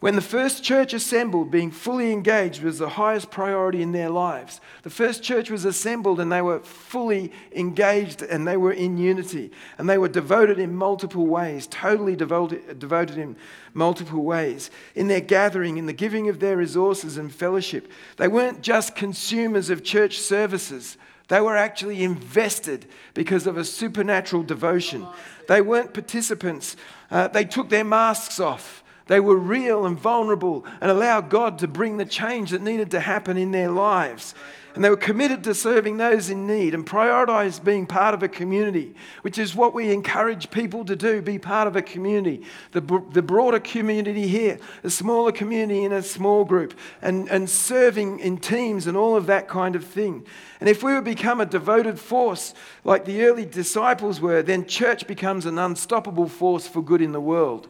When 0.00 0.14
the 0.14 0.22
first 0.22 0.64
church 0.64 0.94
assembled, 0.94 1.50
being 1.50 1.70
fully 1.70 2.10
engaged 2.10 2.62
was 2.62 2.78
the 2.78 2.88
highest 2.88 3.30
priority 3.30 3.82
in 3.82 3.92
their 3.92 4.08
lives. 4.08 4.58
The 4.82 4.88
first 4.88 5.22
church 5.22 5.50
was 5.50 5.66
assembled 5.66 6.20
and 6.20 6.32
they 6.32 6.40
were 6.40 6.60
fully 6.60 7.32
engaged 7.52 8.22
and 8.22 8.48
they 8.48 8.56
were 8.56 8.72
in 8.72 8.96
unity. 8.96 9.52
And 9.76 9.90
they 9.90 9.98
were 9.98 10.08
devoted 10.08 10.58
in 10.58 10.74
multiple 10.74 11.26
ways, 11.26 11.66
totally 11.66 12.16
devoted, 12.16 12.78
devoted 12.78 13.18
in 13.18 13.36
multiple 13.74 14.22
ways. 14.22 14.70
In 14.94 15.08
their 15.08 15.20
gathering, 15.20 15.76
in 15.76 15.84
the 15.84 15.92
giving 15.92 16.30
of 16.30 16.40
their 16.40 16.56
resources 16.56 17.18
and 17.18 17.30
fellowship, 17.30 17.92
they 18.16 18.28
weren't 18.28 18.62
just 18.62 18.96
consumers 18.96 19.68
of 19.68 19.84
church 19.84 20.18
services. 20.18 20.96
They 21.28 21.42
were 21.42 21.58
actually 21.58 22.02
invested 22.02 22.86
because 23.12 23.46
of 23.46 23.58
a 23.58 23.66
supernatural 23.66 24.44
devotion. 24.44 25.06
They 25.46 25.60
weren't 25.60 25.92
participants. 25.92 26.74
Uh, 27.10 27.28
they 27.28 27.44
took 27.44 27.68
their 27.68 27.84
masks 27.84 28.40
off. 28.40 28.82
They 29.10 29.18
were 29.18 29.34
real 29.34 29.86
and 29.86 29.98
vulnerable 29.98 30.64
and 30.80 30.88
allowed 30.88 31.30
God 31.30 31.58
to 31.58 31.66
bring 31.66 31.96
the 31.96 32.04
change 32.04 32.50
that 32.50 32.62
needed 32.62 32.92
to 32.92 33.00
happen 33.00 33.36
in 33.36 33.50
their 33.50 33.68
lives. 33.68 34.36
And 34.72 34.84
they 34.84 34.88
were 34.88 34.96
committed 34.96 35.42
to 35.42 35.52
serving 35.52 35.96
those 35.96 36.30
in 36.30 36.46
need 36.46 36.74
and 36.74 36.86
prioritized 36.86 37.64
being 37.64 37.88
part 37.88 38.14
of 38.14 38.22
a 38.22 38.28
community, 38.28 38.94
which 39.22 39.36
is 39.36 39.52
what 39.52 39.74
we 39.74 39.90
encourage 39.92 40.52
people 40.52 40.84
to 40.84 40.94
do 40.94 41.20
be 41.22 41.40
part 41.40 41.66
of 41.66 41.74
a 41.74 41.82
community. 41.82 42.44
The, 42.70 43.02
the 43.10 43.20
broader 43.20 43.58
community 43.58 44.28
here, 44.28 44.60
a 44.84 44.90
smaller 44.90 45.32
community 45.32 45.82
in 45.82 45.90
a 45.90 46.04
small 46.04 46.44
group, 46.44 46.78
and, 47.02 47.28
and 47.30 47.50
serving 47.50 48.20
in 48.20 48.38
teams 48.38 48.86
and 48.86 48.96
all 48.96 49.16
of 49.16 49.26
that 49.26 49.48
kind 49.48 49.74
of 49.74 49.82
thing. 49.82 50.24
And 50.60 50.68
if 50.68 50.84
we 50.84 50.94
would 50.94 51.02
become 51.02 51.40
a 51.40 51.46
devoted 51.46 51.98
force 51.98 52.54
like 52.84 53.06
the 53.06 53.24
early 53.24 53.44
disciples 53.44 54.20
were, 54.20 54.44
then 54.44 54.66
church 54.66 55.08
becomes 55.08 55.46
an 55.46 55.58
unstoppable 55.58 56.28
force 56.28 56.68
for 56.68 56.80
good 56.80 57.02
in 57.02 57.10
the 57.10 57.20
world. 57.20 57.68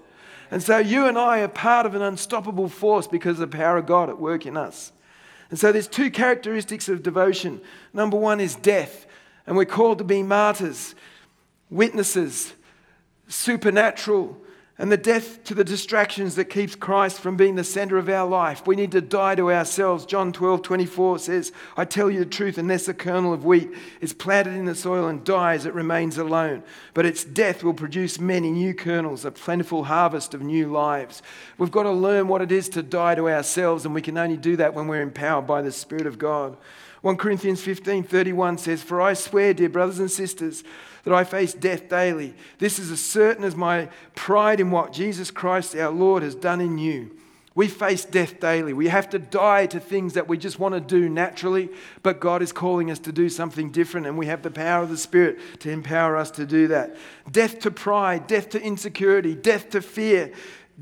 And 0.50 0.62
so 0.62 0.78
you 0.78 1.06
and 1.06 1.16
I 1.16 1.40
are 1.40 1.48
part 1.48 1.86
of 1.86 1.94
an 1.94 2.02
unstoppable 2.02 2.68
force 2.68 3.06
because 3.06 3.38
of 3.38 3.50
the 3.50 3.56
power 3.56 3.78
of 3.78 3.86
God 3.86 4.08
at 4.08 4.18
work 4.18 4.46
in 4.46 4.56
us. 4.56 4.92
And 5.50 5.58
so 5.58 5.72
there's 5.72 5.88
two 5.88 6.10
characteristics 6.10 6.88
of 6.88 7.02
devotion. 7.02 7.60
Number 7.92 8.16
one 8.16 8.40
is 8.40 8.54
death, 8.54 9.06
and 9.46 9.56
we're 9.56 9.64
called 9.64 9.98
to 9.98 10.04
be 10.04 10.22
martyrs, 10.22 10.94
witnesses, 11.70 12.52
supernatural, 13.28 14.36
and 14.80 14.90
the 14.90 14.96
death 14.96 15.44
to 15.44 15.52
the 15.54 15.62
distractions 15.62 16.36
that 16.36 16.46
keeps 16.46 16.74
Christ 16.74 17.20
from 17.20 17.36
being 17.36 17.54
the 17.54 17.62
center 17.62 17.98
of 17.98 18.08
our 18.08 18.26
life. 18.26 18.66
We 18.66 18.76
need 18.76 18.92
to 18.92 19.02
die 19.02 19.34
to 19.34 19.52
ourselves. 19.52 20.06
John 20.06 20.32
12, 20.32 20.62
24 20.62 21.18
says, 21.18 21.52
I 21.76 21.84
tell 21.84 22.10
you 22.10 22.20
the 22.20 22.24
truth, 22.24 22.56
unless 22.56 22.88
a 22.88 22.94
kernel 22.94 23.34
of 23.34 23.44
wheat 23.44 23.70
is 24.00 24.14
planted 24.14 24.54
in 24.54 24.64
the 24.64 24.74
soil 24.74 25.06
and 25.06 25.22
dies, 25.22 25.66
it 25.66 25.74
remains 25.74 26.16
alone. 26.16 26.62
But 26.94 27.04
its 27.04 27.24
death 27.24 27.62
will 27.62 27.74
produce 27.74 28.18
many 28.18 28.50
new 28.50 28.72
kernels, 28.72 29.26
a 29.26 29.30
plentiful 29.30 29.84
harvest 29.84 30.32
of 30.32 30.40
new 30.40 30.72
lives. 30.72 31.20
We've 31.58 31.70
got 31.70 31.82
to 31.82 31.92
learn 31.92 32.26
what 32.26 32.40
it 32.40 32.50
is 32.50 32.70
to 32.70 32.82
die 32.82 33.16
to 33.16 33.28
ourselves, 33.28 33.84
and 33.84 33.94
we 33.94 34.00
can 34.00 34.16
only 34.16 34.38
do 34.38 34.56
that 34.56 34.72
when 34.72 34.88
we're 34.88 35.02
empowered 35.02 35.46
by 35.46 35.60
the 35.60 35.72
Spirit 35.72 36.06
of 36.06 36.18
God. 36.18 36.56
1 37.02 37.18
Corinthians 37.18 37.60
15, 37.60 38.02
31 38.04 38.56
says, 38.56 38.82
For 38.82 39.02
I 39.02 39.12
swear, 39.12 39.52
dear 39.52 39.68
brothers 39.68 39.98
and 39.98 40.10
sisters, 40.10 40.64
that 41.04 41.14
I 41.14 41.24
face 41.24 41.54
death 41.54 41.88
daily. 41.88 42.34
This 42.58 42.78
is 42.78 42.90
as 42.90 43.00
certain 43.00 43.44
as 43.44 43.56
my 43.56 43.88
pride 44.14 44.60
in 44.60 44.70
what 44.70 44.92
Jesus 44.92 45.30
Christ 45.30 45.76
our 45.76 45.90
Lord 45.90 46.22
has 46.22 46.34
done 46.34 46.60
in 46.60 46.78
you. 46.78 47.10
We 47.54 47.66
face 47.66 48.04
death 48.04 48.38
daily. 48.38 48.72
We 48.72 48.88
have 48.88 49.10
to 49.10 49.18
die 49.18 49.66
to 49.66 49.80
things 49.80 50.14
that 50.14 50.28
we 50.28 50.38
just 50.38 50.60
want 50.60 50.74
to 50.74 50.80
do 50.80 51.08
naturally, 51.08 51.68
but 52.02 52.20
God 52.20 52.42
is 52.42 52.52
calling 52.52 52.90
us 52.92 53.00
to 53.00 53.12
do 53.12 53.28
something 53.28 53.70
different, 53.70 54.06
and 54.06 54.16
we 54.16 54.26
have 54.26 54.42
the 54.42 54.52
power 54.52 54.84
of 54.84 54.88
the 54.88 54.96
Spirit 54.96 55.38
to 55.60 55.70
empower 55.70 56.16
us 56.16 56.30
to 56.32 56.46
do 56.46 56.68
that. 56.68 56.96
Death 57.30 57.58
to 57.60 57.70
pride, 57.72 58.28
death 58.28 58.50
to 58.50 58.62
insecurity, 58.62 59.34
death 59.34 59.68
to 59.70 59.82
fear, 59.82 60.32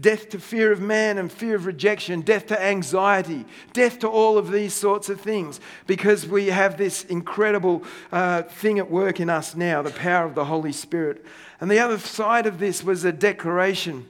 death 0.00 0.28
to 0.30 0.38
fear 0.38 0.70
of 0.70 0.80
man 0.80 1.18
and 1.18 1.30
fear 1.30 1.56
of 1.56 1.66
rejection, 1.66 2.20
death 2.20 2.46
to 2.46 2.62
anxiety, 2.62 3.44
death 3.72 3.98
to 3.98 4.08
all 4.08 4.38
of 4.38 4.50
these 4.50 4.74
sorts 4.74 5.08
of 5.08 5.20
things, 5.20 5.60
because 5.86 6.26
we 6.26 6.46
have 6.46 6.76
this 6.76 7.04
incredible 7.04 7.82
uh, 8.12 8.42
thing 8.42 8.78
at 8.78 8.90
work 8.90 9.20
in 9.20 9.28
us 9.28 9.54
now 9.56 9.82
the 9.82 9.90
power 9.90 10.26
of 10.26 10.34
the 10.34 10.44
Holy 10.44 10.72
Spirit. 10.72 11.24
And 11.60 11.70
the 11.70 11.80
other 11.80 11.98
side 11.98 12.46
of 12.46 12.58
this 12.58 12.84
was 12.84 13.04
a 13.04 13.12
declaration. 13.12 14.08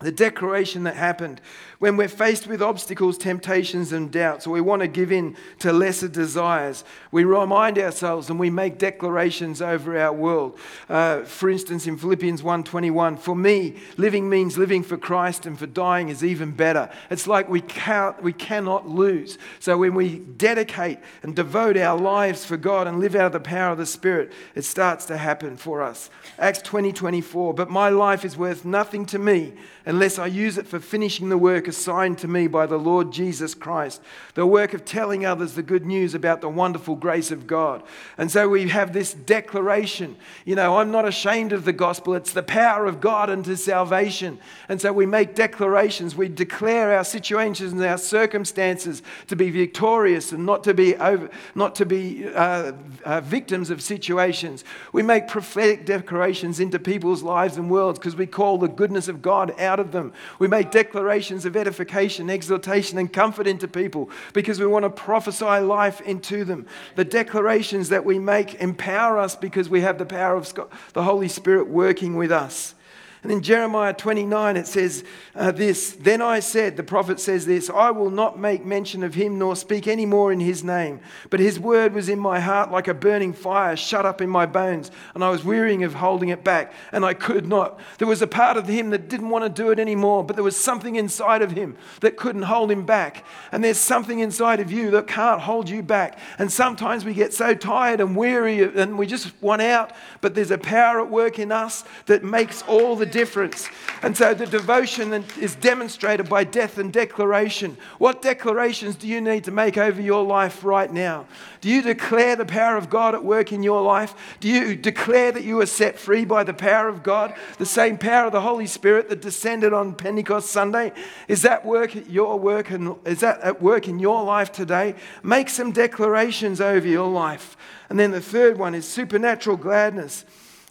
The 0.00 0.12
declaration 0.12 0.82
that 0.82 0.94
happened 0.94 1.40
when 1.78 1.96
we're 1.96 2.08
faced 2.08 2.46
with 2.46 2.60
obstacles, 2.60 3.16
temptations, 3.16 3.92
and 3.92 4.10
doubts, 4.10 4.46
or 4.46 4.50
we 4.50 4.60
want 4.60 4.80
to 4.80 4.88
give 4.88 5.10
in 5.10 5.36
to 5.60 5.72
lesser 5.72 6.08
desires, 6.08 6.84
we 7.10 7.24
remind 7.24 7.78
ourselves 7.78 8.28
and 8.28 8.38
we 8.38 8.50
make 8.50 8.76
declarations 8.76 9.62
over 9.62 9.98
our 9.98 10.12
world. 10.12 10.58
Uh, 10.88 11.22
for 11.22 11.48
instance, 11.48 11.86
in 11.86 11.96
Philippians 11.96 12.42
1:21, 12.42 13.16
for 13.16 13.34
me, 13.34 13.76
living 13.96 14.28
means 14.28 14.58
living 14.58 14.82
for 14.82 14.98
Christ, 14.98 15.46
and 15.46 15.58
for 15.58 15.66
dying 15.66 16.10
is 16.10 16.22
even 16.22 16.50
better. 16.50 16.90
It's 17.08 17.26
like 17.26 17.48
we 17.48 17.62
can't, 17.62 18.22
we 18.22 18.34
cannot 18.34 18.86
lose. 18.86 19.38
So 19.60 19.78
when 19.78 19.94
we 19.94 20.18
dedicate 20.18 20.98
and 21.22 21.34
devote 21.34 21.78
our 21.78 21.98
lives 21.98 22.44
for 22.44 22.58
God 22.58 22.86
and 22.86 23.00
live 23.00 23.14
out 23.14 23.26
of 23.26 23.32
the 23.32 23.40
power 23.40 23.72
of 23.72 23.78
the 23.78 23.86
Spirit, 23.86 24.30
it 24.54 24.66
starts 24.66 25.06
to 25.06 25.16
happen 25.16 25.56
for 25.56 25.80
us. 25.80 26.10
Acts 26.38 26.60
20:24, 26.60 27.54
but 27.54 27.70
my 27.70 27.88
life 27.88 28.26
is 28.26 28.36
worth 28.36 28.66
nothing 28.66 29.06
to 29.06 29.18
me 29.18 29.54
unless 29.86 30.18
I 30.18 30.26
use 30.26 30.58
it 30.58 30.66
for 30.66 30.80
finishing 30.80 31.28
the 31.28 31.38
work 31.38 31.68
assigned 31.68 32.18
to 32.18 32.28
me 32.28 32.48
by 32.48 32.66
the 32.66 32.76
Lord 32.76 33.12
Jesus 33.12 33.54
Christ, 33.54 34.02
the 34.34 34.46
work 34.46 34.74
of 34.74 34.84
telling 34.84 35.24
others 35.24 35.54
the 35.54 35.62
good 35.62 35.86
news 35.86 36.14
about 36.14 36.40
the 36.40 36.48
wonderful 36.48 36.96
grace 36.96 37.30
of 37.30 37.46
God. 37.46 37.82
And 38.18 38.30
so 38.30 38.48
we 38.48 38.68
have 38.68 38.92
this 38.92 39.14
declaration 39.14 40.16
you 40.44 40.54
know, 40.54 40.78
I'm 40.78 40.90
not 40.90 41.06
ashamed 41.06 41.52
of 41.52 41.64
the 41.64 41.72
gospel, 41.72 42.14
it's 42.14 42.32
the 42.32 42.42
power 42.42 42.86
of 42.86 43.00
God 43.00 43.30
unto 43.30 43.56
salvation. 43.56 44.38
And 44.68 44.80
so 44.80 44.92
we 44.92 45.06
make 45.06 45.34
declarations, 45.34 46.14
we 46.14 46.28
declare 46.28 46.96
our 46.96 47.04
situations 47.04 47.72
and 47.72 47.82
our 47.84 47.98
circumstances 47.98 49.02
to 49.28 49.36
be 49.36 49.50
victorious 49.50 50.32
and 50.32 50.46
not 50.46 50.64
to 50.64 50.74
be, 50.74 50.96
over, 50.96 51.30
not 51.54 51.74
to 51.76 51.86
be 51.86 52.28
uh, 52.28 52.72
uh, 53.04 53.20
victims 53.22 53.70
of 53.70 53.82
situations. 53.82 54.64
We 54.92 55.02
make 55.02 55.28
prophetic 55.28 55.84
declarations 55.86 56.60
into 56.60 56.78
people's 56.78 57.22
lives 57.22 57.56
and 57.56 57.70
worlds 57.70 57.98
because 57.98 58.16
we 58.16 58.26
call 58.26 58.58
the 58.58 58.68
goodness 58.68 59.08
of 59.08 59.22
God 59.22 59.58
out 59.60 59.75
of 59.80 59.92
them. 59.92 60.12
We 60.38 60.48
make 60.48 60.70
declarations 60.70 61.44
of 61.44 61.56
edification, 61.56 62.30
exhortation, 62.30 62.98
and 62.98 63.12
comfort 63.12 63.46
into 63.46 63.66
people 63.66 64.10
because 64.32 64.60
we 64.60 64.66
want 64.66 64.84
to 64.84 64.90
prophesy 64.90 65.60
life 65.60 66.00
into 66.02 66.44
them. 66.44 66.66
The 66.94 67.04
declarations 67.04 67.88
that 67.88 68.04
we 68.04 68.18
make 68.18 68.54
empower 68.56 69.18
us 69.18 69.34
because 69.34 69.68
we 69.68 69.80
have 69.80 69.98
the 69.98 70.06
power 70.06 70.36
of 70.36 70.52
the 70.92 71.02
Holy 71.02 71.28
Spirit 71.28 71.68
working 71.68 72.16
with 72.16 72.30
us. 72.30 72.75
And 73.22 73.32
in 73.32 73.42
Jeremiah 73.42 73.92
29, 73.92 74.56
it 74.56 74.66
says 74.66 75.04
uh, 75.34 75.52
this 75.52 75.92
Then 75.92 76.22
I 76.22 76.40
said, 76.40 76.76
the 76.76 76.82
prophet 76.82 77.18
says 77.18 77.46
this, 77.46 77.70
I 77.70 77.90
will 77.90 78.10
not 78.10 78.38
make 78.38 78.64
mention 78.64 79.02
of 79.02 79.14
him 79.14 79.38
nor 79.38 79.56
speak 79.56 79.86
any 79.86 80.06
more 80.06 80.32
in 80.32 80.40
his 80.40 80.62
name. 80.62 81.00
But 81.30 81.40
his 81.40 81.58
word 81.58 81.94
was 81.94 82.08
in 82.08 82.18
my 82.18 82.40
heart 82.40 82.70
like 82.70 82.88
a 82.88 82.94
burning 82.94 83.32
fire, 83.32 83.76
shut 83.76 84.06
up 84.06 84.20
in 84.20 84.28
my 84.28 84.46
bones. 84.46 84.90
And 85.14 85.24
I 85.24 85.30
was 85.30 85.44
wearying 85.44 85.84
of 85.84 85.94
holding 85.94 86.28
it 86.28 86.44
back, 86.44 86.72
and 86.92 87.04
I 87.04 87.14
could 87.14 87.46
not. 87.46 87.80
There 87.98 88.08
was 88.08 88.22
a 88.22 88.26
part 88.26 88.56
of 88.56 88.66
him 88.66 88.90
that 88.90 89.08
didn't 89.08 89.30
want 89.30 89.44
to 89.44 89.62
do 89.62 89.70
it 89.70 89.78
anymore, 89.78 90.24
but 90.24 90.36
there 90.36 90.44
was 90.44 90.56
something 90.56 90.96
inside 90.96 91.42
of 91.42 91.52
him 91.52 91.76
that 92.00 92.16
couldn't 92.16 92.42
hold 92.42 92.70
him 92.70 92.84
back. 92.84 93.24
And 93.52 93.64
there's 93.64 93.78
something 93.78 94.20
inside 94.20 94.60
of 94.60 94.70
you 94.70 94.90
that 94.92 95.06
can't 95.06 95.40
hold 95.40 95.68
you 95.68 95.82
back. 95.82 96.18
And 96.38 96.50
sometimes 96.52 97.04
we 97.04 97.14
get 97.14 97.32
so 97.32 97.54
tired 97.54 98.00
and 98.00 98.16
weary 98.16 98.62
and 98.62 98.98
we 98.98 99.06
just 99.06 99.32
want 99.42 99.62
out, 99.62 99.92
but 100.20 100.34
there's 100.34 100.50
a 100.50 100.58
power 100.58 101.00
at 101.00 101.10
work 101.10 101.38
in 101.38 101.52
us 101.52 101.84
that 102.06 102.22
makes 102.22 102.62
all 102.62 102.96
the 102.96 103.05
the 103.06 103.12
difference. 103.12 103.68
And 104.02 104.16
so 104.16 104.34
the 104.34 104.46
devotion 104.46 105.24
is 105.40 105.54
demonstrated 105.54 106.28
by 106.28 106.44
death 106.44 106.78
and 106.78 106.92
declaration. 106.92 107.76
What 107.98 108.20
declarations 108.20 108.96
do 108.96 109.08
you 109.08 109.20
need 109.20 109.44
to 109.44 109.50
make 109.50 109.78
over 109.78 110.00
your 110.00 110.24
life 110.24 110.64
right 110.64 110.92
now? 110.92 111.26
Do 111.60 111.70
you 111.70 111.82
declare 111.82 112.36
the 112.36 112.44
power 112.44 112.76
of 112.76 112.90
God 112.90 113.14
at 113.14 113.24
work 113.24 113.52
in 113.52 113.62
your 113.62 113.82
life? 113.82 114.14
Do 114.40 114.48
you 114.48 114.76
declare 114.76 115.32
that 115.32 115.44
you 115.44 115.60
are 115.60 115.66
set 115.66 115.98
free 115.98 116.24
by 116.24 116.44
the 116.44 116.54
power 116.54 116.88
of 116.88 117.02
God, 117.02 117.34
the 117.58 117.66
same 117.66 117.96
power 117.96 118.26
of 118.26 118.32
the 118.32 118.40
Holy 118.40 118.66
Spirit 118.66 119.08
that 119.08 119.22
descended 119.22 119.72
on 119.72 119.94
Pentecost 119.94 120.50
Sunday? 120.50 120.92
Is 121.28 121.42
that 121.42 121.64
work 121.64 121.96
at 121.96 122.10
your 122.10 122.38
work 122.38 122.70
and 122.70 122.96
is 123.06 123.20
that 123.20 123.40
at 123.40 123.62
work 123.62 123.88
in 123.88 123.98
your 123.98 124.22
life 124.24 124.52
today? 124.52 124.94
Make 125.22 125.48
some 125.48 125.72
declarations 125.72 126.60
over 126.60 126.86
your 126.86 127.08
life. 127.08 127.56
And 127.88 127.98
then 127.98 128.10
the 128.10 128.20
third 128.20 128.58
one 128.58 128.74
is 128.74 128.86
supernatural 128.86 129.56
gladness. 129.56 130.24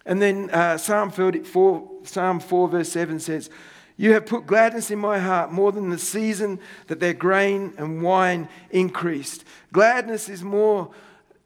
And 0.05 0.21
then 0.21 0.51
uh, 0.51 0.77
Psalm, 0.77 1.09
4, 1.09 1.94
Psalm 2.07 2.39
4, 2.39 2.67
verse 2.67 2.89
7 2.89 3.19
says, 3.19 3.49
You 3.97 4.13
have 4.13 4.25
put 4.25 4.45
gladness 4.45 4.91
in 4.91 4.99
my 4.99 5.19
heart 5.19 5.51
more 5.51 5.71
than 5.71 5.89
the 5.89 5.97
season 5.97 6.59
that 6.87 6.99
their 6.99 7.13
grain 7.13 7.73
and 7.77 8.01
wine 8.01 8.49
increased. 8.69 9.43
Gladness 9.71 10.29
is 10.29 10.43
more, 10.43 10.91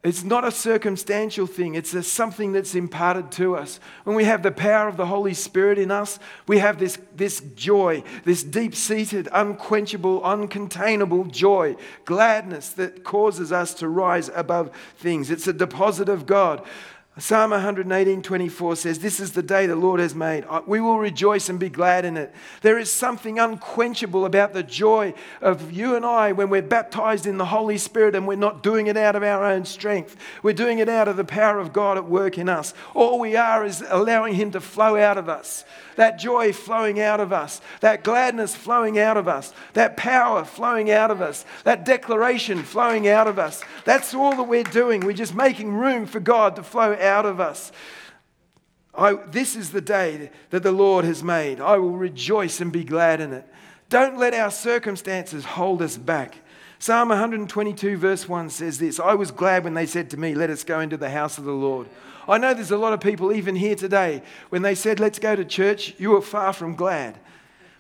it's 0.01 0.23
not 0.23 0.45
a 0.45 0.51
circumstantial 0.51 1.45
thing, 1.45 1.75
it's 1.75 1.93
a, 1.93 2.01
something 2.01 2.53
that's 2.53 2.73
imparted 2.73 3.31
to 3.33 3.57
us. 3.57 3.81
When 4.05 4.15
we 4.15 4.23
have 4.23 4.43
the 4.43 4.51
power 4.51 4.87
of 4.87 4.95
the 4.95 5.05
Holy 5.05 5.33
Spirit 5.33 5.77
in 5.77 5.91
us, 5.91 6.19
we 6.47 6.59
have 6.59 6.79
this, 6.79 6.97
this 7.13 7.41
joy, 7.55 8.03
this 8.23 8.41
deep 8.41 8.75
seated, 8.75 9.27
unquenchable, 9.33 10.21
uncontainable 10.21 11.29
joy, 11.29 11.75
gladness 12.05 12.69
that 12.73 13.03
causes 13.03 13.51
us 13.51 13.73
to 13.75 13.89
rise 13.89 14.29
above 14.33 14.71
things. 14.97 15.29
It's 15.29 15.47
a 15.47 15.53
deposit 15.53 16.07
of 16.07 16.25
God. 16.25 16.65
Psalm 17.19 17.51
118 17.51 18.21
24 18.21 18.75
says, 18.77 18.99
This 18.99 19.19
is 19.19 19.33
the 19.33 19.43
day 19.43 19.67
the 19.67 19.75
Lord 19.75 19.99
has 19.99 20.15
made. 20.15 20.45
We 20.65 20.79
will 20.79 20.99
rejoice 20.99 21.49
and 21.49 21.59
be 21.59 21.69
glad 21.69 22.05
in 22.05 22.15
it. 22.15 22.33
There 22.61 22.77
is 22.77 22.89
something 22.91 23.39
unquenchable 23.39 24.25
about 24.25 24.53
the 24.53 24.63
joy 24.63 25.13
of 25.41 25.71
you 25.71 25.95
and 25.95 26.05
I 26.05 26.31
when 26.31 26.49
we're 26.49 26.61
baptized 26.61 27.25
in 27.25 27.37
the 27.37 27.45
Holy 27.45 27.77
Spirit 27.77 28.15
and 28.15 28.27
we're 28.27 28.35
not 28.35 28.63
doing 28.63 28.87
it 28.87 28.95
out 28.95 29.15
of 29.15 29.23
our 29.23 29.43
own 29.43 29.65
strength. 29.65 30.15
We're 30.43 30.53
doing 30.53 30.79
it 30.79 30.87
out 30.87 31.07
of 31.07 31.17
the 31.17 31.25
power 31.25 31.59
of 31.59 31.73
God 31.73 31.97
at 31.97 32.05
work 32.05 32.37
in 32.37 32.47
us. 32.47 32.73
All 32.93 33.19
we 33.19 33.35
are 33.35 33.65
is 33.65 33.83
allowing 33.89 34.35
Him 34.35 34.51
to 34.51 34.61
flow 34.61 34.95
out 34.95 35.17
of 35.17 35.27
us 35.27 35.65
that 35.99 36.17
joy 36.17 36.53
flowing 36.53 37.01
out 37.01 37.19
of 37.19 37.33
us, 37.33 37.59
that 37.81 38.05
gladness 38.05 38.55
flowing 38.55 38.97
out 38.97 39.17
of 39.17 39.27
us, 39.27 39.53
that 39.73 39.97
power 39.97 40.45
flowing 40.45 40.89
out 40.89 41.11
of 41.11 41.21
us, 41.21 41.43
that 41.65 41.83
declaration 41.83 42.63
flowing 42.63 43.05
out 43.09 43.27
of 43.27 43.37
us. 43.37 43.61
That's 43.83 44.13
all 44.13 44.33
that 44.37 44.43
we're 44.43 44.63
doing. 44.63 45.01
We're 45.01 45.11
just 45.11 45.35
making 45.35 45.73
room 45.73 46.05
for 46.05 46.21
God 46.21 46.55
to 46.55 46.63
flow 46.63 46.93
out 46.93 47.08
of 47.25 47.39
us. 47.39 47.71
I, 48.93 49.13
this 49.13 49.55
is 49.55 49.71
the 49.71 49.81
day 49.81 50.31
that 50.49 50.63
the 50.63 50.71
Lord 50.71 51.05
has 51.05 51.23
made. 51.23 51.61
I 51.61 51.77
will 51.77 51.97
rejoice 51.97 52.59
and 52.59 52.71
be 52.71 52.83
glad 52.83 53.21
in 53.21 53.33
it. 53.33 53.45
Don't 53.89 54.17
let 54.17 54.33
our 54.33 54.51
circumstances 54.51 55.45
hold 55.45 55.81
us 55.81 55.97
back. 55.97 56.39
Psalm 56.79 57.09
122, 57.09 57.97
verse 57.97 58.27
1 58.27 58.49
says 58.49 58.77
this 58.77 58.99
I 58.99 59.13
was 59.13 59.31
glad 59.31 59.63
when 59.63 59.73
they 59.73 59.85
said 59.85 60.09
to 60.11 60.17
me, 60.17 60.33
Let 60.33 60.49
us 60.49 60.63
go 60.63 60.79
into 60.79 60.97
the 60.97 61.09
house 61.09 61.37
of 61.37 61.45
the 61.45 61.51
Lord. 61.51 61.87
I 62.29 62.37
know 62.37 62.53
there's 62.53 62.71
a 62.71 62.77
lot 62.77 62.93
of 62.93 62.99
people, 62.99 63.33
even 63.33 63.55
here 63.55 63.75
today, 63.75 64.21
when 64.49 64.61
they 64.61 64.75
said, 64.75 64.99
let's 64.99 65.17
go 65.17 65.35
to 65.35 65.43
church, 65.43 65.95
you 65.97 66.11
were 66.11 66.21
far 66.21 66.53
from 66.53 66.75
glad. 66.75 67.17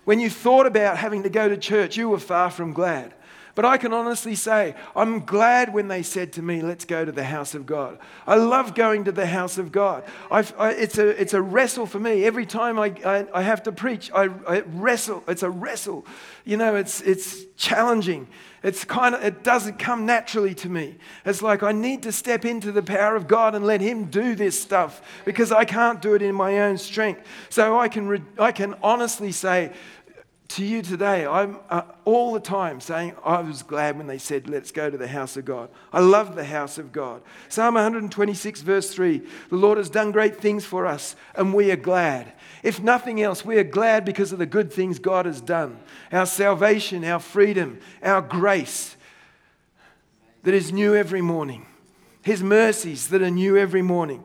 When 0.05 0.19
you 0.19 0.31
thought 0.31 0.65
about 0.65 0.97
having 0.97 1.21
to 1.21 1.29
go 1.29 1.47
to 1.47 1.55
church, 1.55 1.97
you 1.97 2.09
were 2.09 2.19
far 2.19 2.49
from 2.49 2.73
glad. 2.73 3.13
But 3.59 3.65
I 3.65 3.77
can 3.77 3.91
honestly 3.91 4.35
say, 4.35 4.73
I'm 4.95 5.25
glad 5.25 5.73
when 5.73 5.89
they 5.89 6.01
said 6.01 6.31
to 6.31 6.41
me, 6.41 6.61
let's 6.61 6.85
go 6.85 7.03
to 7.03 7.11
the 7.11 7.25
house 7.25 7.53
of 7.55 7.65
God. 7.65 7.99
I 8.25 8.35
love 8.35 8.73
going 8.73 9.03
to 9.03 9.11
the 9.11 9.25
house 9.25 9.57
of 9.57 9.69
God. 9.69 10.05
I, 10.31 10.45
it's, 10.69 10.97
a, 10.97 11.09
it's 11.21 11.33
a 11.33 11.41
wrestle 11.41 11.85
for 11.85 11.99
me. 11.99 12.23
Every 12.23 12.45
time 12.45 12.79
I, 12.79 12.95
I, 13.05 13.27
I 13.33 13.41
have 13.41 13.63
to 13.63 13.73
preach, 13.73 14.11
I, 14.15 14.29
I 14.47 14.61
wrestle. 14.61 15.25
It's 15.27 15.43
a 15.43 15.49
wrestle. 15.49 16.05
You 16.45 16.55
know, 16.55 16.77
it's, 16.77 17.01
it's 17.01 17.43
challenging. 17.57 18.29
It's 18.63 18.85
kind 18.85 19.13
of, 19.13 19.23
it 19.23 19.43
doesn't 19.43 19.77
come 19.77 20.05
naturally 20.05 20.55
to 20.55 20.69
me. 20.69 20.97
It's 21.25 21.41
like 21.41 21.61
I 21.61 21.73
need 21.73 22.03
to 22.03 22.13
step 22.13 22.45
into 22.45 22.71
the 22.71 22.81
power 22.81 23.15
of 23.15 23.27
God 23.27 23.55
and 23.55 23.65
let 23.65 23.81
Him 23.81 24.05
do 24.05 24.35
this 24.35 24.59
stuff 24.59 25.01
because 25.25 25.51
I 25.51 25.65
can't 25.65 26.01
do 26.01 26.13
it 26.13 26.21
in 26.21 26.33
my 26.33 26.59
own 26.59 26.77
strength. 26.77 27.25
So 27.49 27.77
I 27.77 27.89
can, 27.89 28.07
re- 28.07 28.23
I 28.37 28.53
can 28.53 28.75
honestly 28.81 29.33
say, 29.33 29.73
to 30.49 30.65
you 30.65 30.81
today, 30.81 31.27
I'm 31.27 31.59
uh, 31.69 31.83
all 32.05 32.33
the 32.33 32.39
time 32.39 32.81
saying, 32.81 33.13
I 33.23 33.39
was 33.41 33.61
glad 33.61 33.97
when 33.97 34.07
they 34.07 34.17
said, 34.17 34.49
Let's 34.49 34.71
go 34.71 34.89
to 34.89 34.97
the 34.97 35.07
house 35.07 35.37
of 35.37 35.45
God. 35.45 35.69
I 35.93 35.99
love 35.99 36.35
the 36.35 36.43
house 36.43 36.79
of 36.79 36.91
God. 36.91 37.21
Psalm 37.49 37.75
126, 37.75 38.61
verse 38.61 38.91
3 38.91 39.19
The 39.49 39.55
Lord 39.55 39.77
has 39.77 39.91
done 39.91 40.11
great 40.11 40.37
things 40.37 40.65
for 40.65 40.87
us, 40.87 41.15
and 41.35 41.53
we 41.53 41.71
are 41.71 41.75
glad. 41.75 42.33
If 42.63 42.81
nothing 42.81 43.21
else, 43.21 43.45
we 43.45 43.57
are 43.57 43.63
glad 43.63 44.05
because 44.05 44.33
of 44.33 44.39
the 44.39 44.47
good 44.47 44.73
things 44.73 44.97
God 44.97 45.27
has 45.27 45.39
done 45.39 45.79
our 46.11 46.25
salvation, 46.25 47.05
our 47.05 47.19
freedom, 47.19 47.79
our 48.01 48.21
grace 48.21 48.97
that 50.41 50.55
is 50.55 50.71
new 50.71 50.95
every 50.95 51.21
morning, 51.21 51.67
His 52.23 52.41
mercies 52.41 53.09
that 53.09 53.21
are 53.21 53.29
new 53.29 53.55
every 53.55 53.83
morning. 53.83 54.23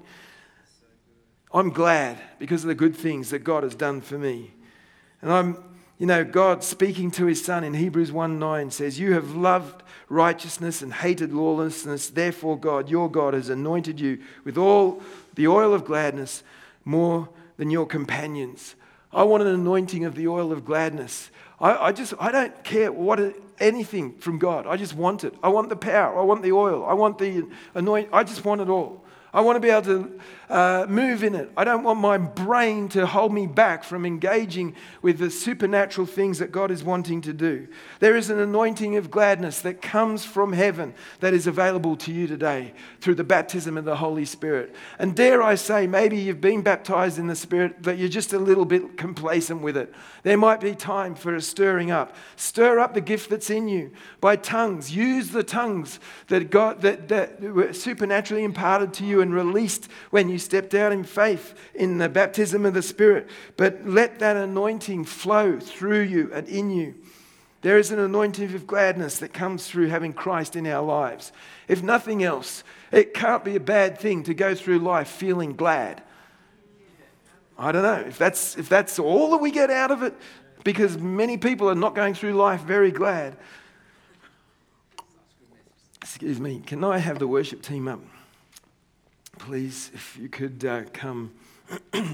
I'm 1.52 1.70
glad 1.70 2.18
because 2.38 2.64
of 2.64 2.68
the 2.68 2.74
good 2.74 2.96
things 2.96 3.28
that 3.30 3.40
God 3.40 3.62
has 3.62 3.74
done 3.74 4.00
for 4.00 4.18
me. 4.18 4.54
And 5.20 5.30
I'm 5.30 5.73
you 5.98 6.07
know, 6.07 6.24
God 6.24 6.64
speaking 6.64 7.11
to 7.12 7.26
his 7.26 7.44
son 7.44 7.64
in 7.64 7.74
Hebrews 7.74 8.11
1 8.11 8.38
9 8.38 8.70
says, 8.70 8.98
You 8.98 9.12
have 9.12 9.37
loved 9.37 9.83
righteousness 10.09 10.83
and 10.83 10.92
hated 10.92 11.33
lawlessness. 11.33 12.11
Therefore, 12.11 12.59
God, 12.59 12.88
your 12.88 13.11
God, 13.11 13.35
has 13.35 13.48
anointed 13.48 14.00
you 14.00 14.18
with 14.44 14.59
all 14.59 15.02
the 15.35 15.46
oil 15.46 15.72
of 15.72 15.85
gladness 15.85 16.42
more 16.85 17.28
than 17.57 17.70
your 17.70 17.87
companions. 17.87 18.74
I 19.12 19.22
want 19.22 19.44
an 19.44 19.48
anointing 19.48 20.04
of 20.04 20.16
the 20.16 20.26
oil 20.26 20.52
of 20.52 20.64
gladness. 20.64 21.30
I, 21.61 21.76
I 21.76 21.92
just, 21.92 22.14
I 22.18 22.33
don't 22.33 22.64
care 22.64 22.90
what 22.90 23.20
anything 23.59 24.14
from 24.18 24.38
God. 24.38 24.66
I 24.66 24.76
just 24.76 24.94
want 24.94 25.24
it. 25.24 25.35
I 25.42 25.48
want 25.48 25.68
the 25.68 25.76
power. 25.76 26.18
I 26.18 26.22
want 26.22 26.42
the 26.42 26.52
oil. 26.52 26.85
I 26.85 26.94
want 26.94 27.18
the 27.18 27.46
anointing. 27.74 28.12
I 28.12 28.24
just 28.24 28.44
want 28.44 28.61
it 28.61 28.68
all. 28.68 29.04
I 29.33 29.40
want 29.40 29.57
to 29.57 29.61
be 29.61 29.70
able 29.70 29.83
to 29.83 30.20
uh, 30.48 30.87
move 30.88 31.24
in 31.24 31.35
it. 31.35 31.50
I 31.57 31.64
don't 31.64 31.83
want 31.83 32.00
my 32.00 32.18
brain 32.18 32.88
to 32.90 33.07
hold 33.07 33.33
me 33.33 33.46
back 33.46 33.85
from 33.85 34.04
engaging 34.04 34.74
with 35.02 35.18
the 35.18 35.30
supernatural 35.30 36.07
things 36.07 36.38
that 36.38 36.52
God 36.52 36.70
is 36.70 36.85
wanting 36.85 37.20
to 37.22 37.33
do. 37.33 37.68
There 38.00 38.16
is 38.16 38.30
an 38.30 38.38
anointing 38.38 38.96
of 38.96 39.11
gladness 39.11 39.61
that 39.61 39.80
comes 39.83 40.24
from 40.24 40.52
heaven 40.52 40.94
that 41.20 41.35
is 41.35 41.46
available 41.46 41.96
to 41.96 42.12
you 42.12 42.26
today 42.26 42.74
through 43.00 43.14
the 43.16 43.24
baptism 43.24 43.78
of 43.78 43.85
the 43.85 43.96
Holy 43.96 44.24
Spirit. 44.24 44.74
And 44.98 45.16
dare 45.16 45.42
I 45.42 45.54
say, 45.54 45.87
maybe 45.87 46.18
you've 46.18 46.40
been 46.40 46.62
baptized 46.62 47.18
in 47.18 47.26
the 47.26 47.37
Spirit, 47.37 47.83
but 47.83 47.98
you're 47.98 48.09
just 48.09 48.33
a 48.33 48.38
little 48.38 48.64
bit 48.64 48.96
complacent 48.96 49.62
with 49.62 49.76
it. 49.76 49.92
There 50.22 50.38
might 50.38 50.61
be 50.61 50.74
time 50.74 51.14
for 51.14 51.35
a 51.35 51.40
stirring 51.40 51.90
up. 51.90 52.14
Stir 52.37 52.78
up 52.78 52.94
the 52.94 53.00
gift 53.00 53.30
that's 53.30 53.50
in 53.50 53.68
you 53.68 53.92
by 54.20 54.37
tongues. 54.37 54.94
Use 54.94 55.30
the 55.30 55.42
tongues 55.42 56.00
that 56.28 56.50
God 56.50 56.80
that, 56.83 57.09
that 57.09 57.40
were 57.40 57.72
supernaturally 57.72 58.44
imparted 58.44 58.92
to 58.94 59.04
you 59.04 59.20
and 59.20 59.35
released 59.35 59.88
when 60.11 60.28
you 60.28 60.38
stepped 60.44 60.74
out 60.74 60.92
in 60.92 61.04
faith 61.04 61.54
in 61.74 61.98
the 61.98 62.09
baptism 62.09 62.64
of 62.66 62.74
the 62.74 62.83
Spirit. 62.83 63.28
But 63.57 63.87
let 63.87 64.18
that 64.20 64.37
anointing 64.37 65.07
flow 65.07 65.59
through 65.59 66.02
you 66.02 66.30
and 66.33 66.48
in 66.48 66.70
you. 66.70 66.94
There 67.62 67.78
is 67.78 67.90
an 67.90 67.98
anointing 67.98 68.54
of 68.54 68.66
gladness 68.66 69.18
that 69.20 69.33
comes 69.33 69.66
through 69.66 69.88
having 69.88 70.12
Christ 70.12 70.54
in 70.54 70.66
our 70.66 70.85
lives. 70.85 71.33
If 71.66 71.83
nothing 71.83 72.22
else, 72.22 72.62
it 72.92 73.14
can't 73.14 73.42
be 73.42 73.57
a 73.57 73.61
bad 73.61 73.98
thing 73.98 74.22
to 74.24 74.35
go 74.35 74.54
through 74.54 74.80
life 74.80 75.09
feeling 75.09 75.57
glad. 75.57 76.02
I 77.59 77.72
don't 77.72 77.83
know 77.83 78.07
if 78.07 78.18
that's, 78.18 78.59
if 78.59 78.68
that's 78.68 78.98
all 78.98 79.30
that 79.30 79.38
we 79.38 79.50
get 79.50 79.70
out 79.70 79.90
of 79.90 80.02
it, 80.02 80.14
because 80.62 80.98
many 80.98 81.38
people 81.38 81.70
are 81.70 81.74
not 81.74 81.94
going 81.94 82.12
through 82.12 82.35
life 82.35 82.61
very 82.61 82.90
glad. 82.90 83.37
Excuse 86.02 86.38
me, 86.38 86.62
can 86.66 86.85
I 86.85 86.98
have 86.98 87.18
the 87.18 87.26
worship 87.26 87.62
team 87.62 87.88
up? 87.88 88.00
Please, 89.38 89.90
if 89.94 90.18
you 90.20 90.29
could 90.29 90.64
uh, 90.64 90.83
come. 90.92 91.33
Let 91.92 92.05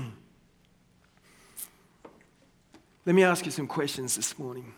me 3.06 3.22
ask 3.22 3.44
you 3.44 3.50
some 3.50 3.66
questions 3.66 4.16
this 4.16 4.38
morning. 4.38 4.72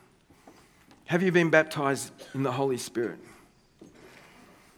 Have 1.07 1.23
you 1.23 1.33
been 1.33 1.51
baptized 1.51 2.13
in 2.35 2.43
the 2.43 2.53
Holy 2.53 2.79
Spirit? 2.79 3.19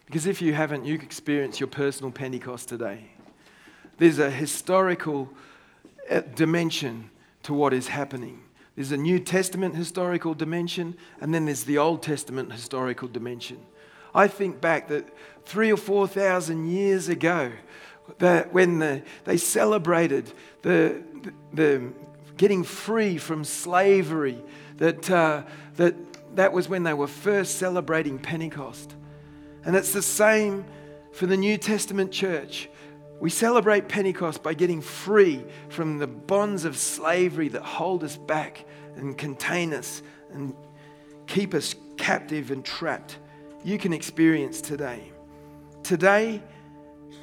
Because 0.05 0.25
if 0.25 0.41
you 0.41 0.53
haven't, 0.53 0.85
you 0.85 0.95
experience 0.95 1.59
your 1.59 1.67
personal 1.67 2.11
Pentecost 2.11 2.69
today. 2.69 3.09
There's 3.97 4.19
a 4.19 4.29
historical 4.29 5.29
uh, 6.09 6.21
dimension 6.35 7.09
to 7.43 7.53
what 7.53 7.73
is 7.73 7.87
happening. 7.87 8.41
There's 8.75 8.91
a 8.91 8.97
New 8.97 9.19
Testament 9.19 9.75
historical 9.75 10.33
dimension, 10.33 10.97
and 11.21 11.33
then 11.33 11.45
there's 11.45 11.63
the 11.63 11.77
Old 11.77 12.03
Testament 12.03 12.51
historical 12.51 13.07
dimension. 13.07 13.57
I 14.15 14.27
think 14.27 14.61
back 14.61 14.87
that 14.87 15.07
three 15.45 15.71
or 15.71 15.77
four 15.77 16.07
thousand 16.07 16.69
years 16.69 17.09
ago, 17.09 17.51
that 18.19 18.53
when 18.53 18.79
the, 18.79 19.03
they 19.25 19.37
celebrated 19.37 20.31
the, 20.61 21.03
the, 21.21 21.33
the, 21.53 21.93
getting 22.37 22.63
free 22.63 23.17
from 23.17 23.43
slavery, 23.43 24.41
that, 24.77 25.09
uh, 25.11 25.43
that 25.75 25.95
that 26.35 26.53
was 26.53 26.69
when 26.69 26.83
they 26.83 26.93
were 26.93 27.07
first 27.07 27.57
celebrating 27.57 28.19
Pentecost. 28.19 28.95
And 29.65 29.75
it's 29.75 29.93
the 29.93 30.01
same 30.01 30.65
for 31.11 31.25
the 31.25 31.37
New 31.37 31.57
Testament 31.57 32.11
church. 32.11 32.69
We 33.19 33.29
celebrate 33.29 33.87
Pentecost 33.87 34.43
by 34.43 34.53
getting 34.53 34.81
free 34.81 35.43
from 35.69 35.97
the 35.97 36.07
bonds 36.07 36.65
of 36.65 36.77
slavery 36.77 37.47
that 37.49 37.63
hold 37.63 38.03
us 38.03 38.17
back 38.17 38.65
and 38.95 39.17
contain 39.17 39.73
us 39.73 40.01
and 40.31 40.53
keep 41.25 41.53
us 41.53 41.75
captive 41.97 42.51
and 42.51 42.63
trapped. 42.63 43.17
You 43.65 43.77
can 43.79 43.91
experience 43.93 44.61
today. 44.61 45.11
Today, 45.81 46.43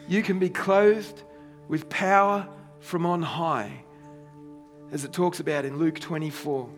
you 0.09 0.25
can 0.25 0.41
be 0.41 0.51
clothed 0.51 1.23
with 1.69 1.89
power 1.89 2.49
from 2.81 3.07
on 3.07 3.23
high, 3.23 3.85
as 4.91 5.05
it 5.05 5.13
talks 5.13 5.39
about 5.39 5.65
in 5.65 5.79
Luke 5.79 6.01
24. 6.01 6.69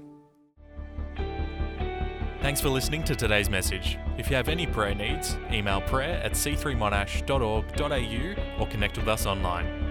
Thanks 2.42 2.60
for 2.60 2.68
listening 2.68 3.04
to 3.04 3.16
today's 3.16 3.48
message. 3.48 3.96
If 4.18 4.28
you 4.28 4.36
have 4.36 4.50
any 4.50 4.66
prayer 4.66 4.94
needs, 4.94 5.38
email 5.50 5.80
prayer 5.80 6.20
at 6.22 6.32
c3monash.org.au 6.32 8.62
or 8.62 8.68
connect 8.68 8.98
with 8.98 9.08
us 9.08 9.24
online. 9.24 9.83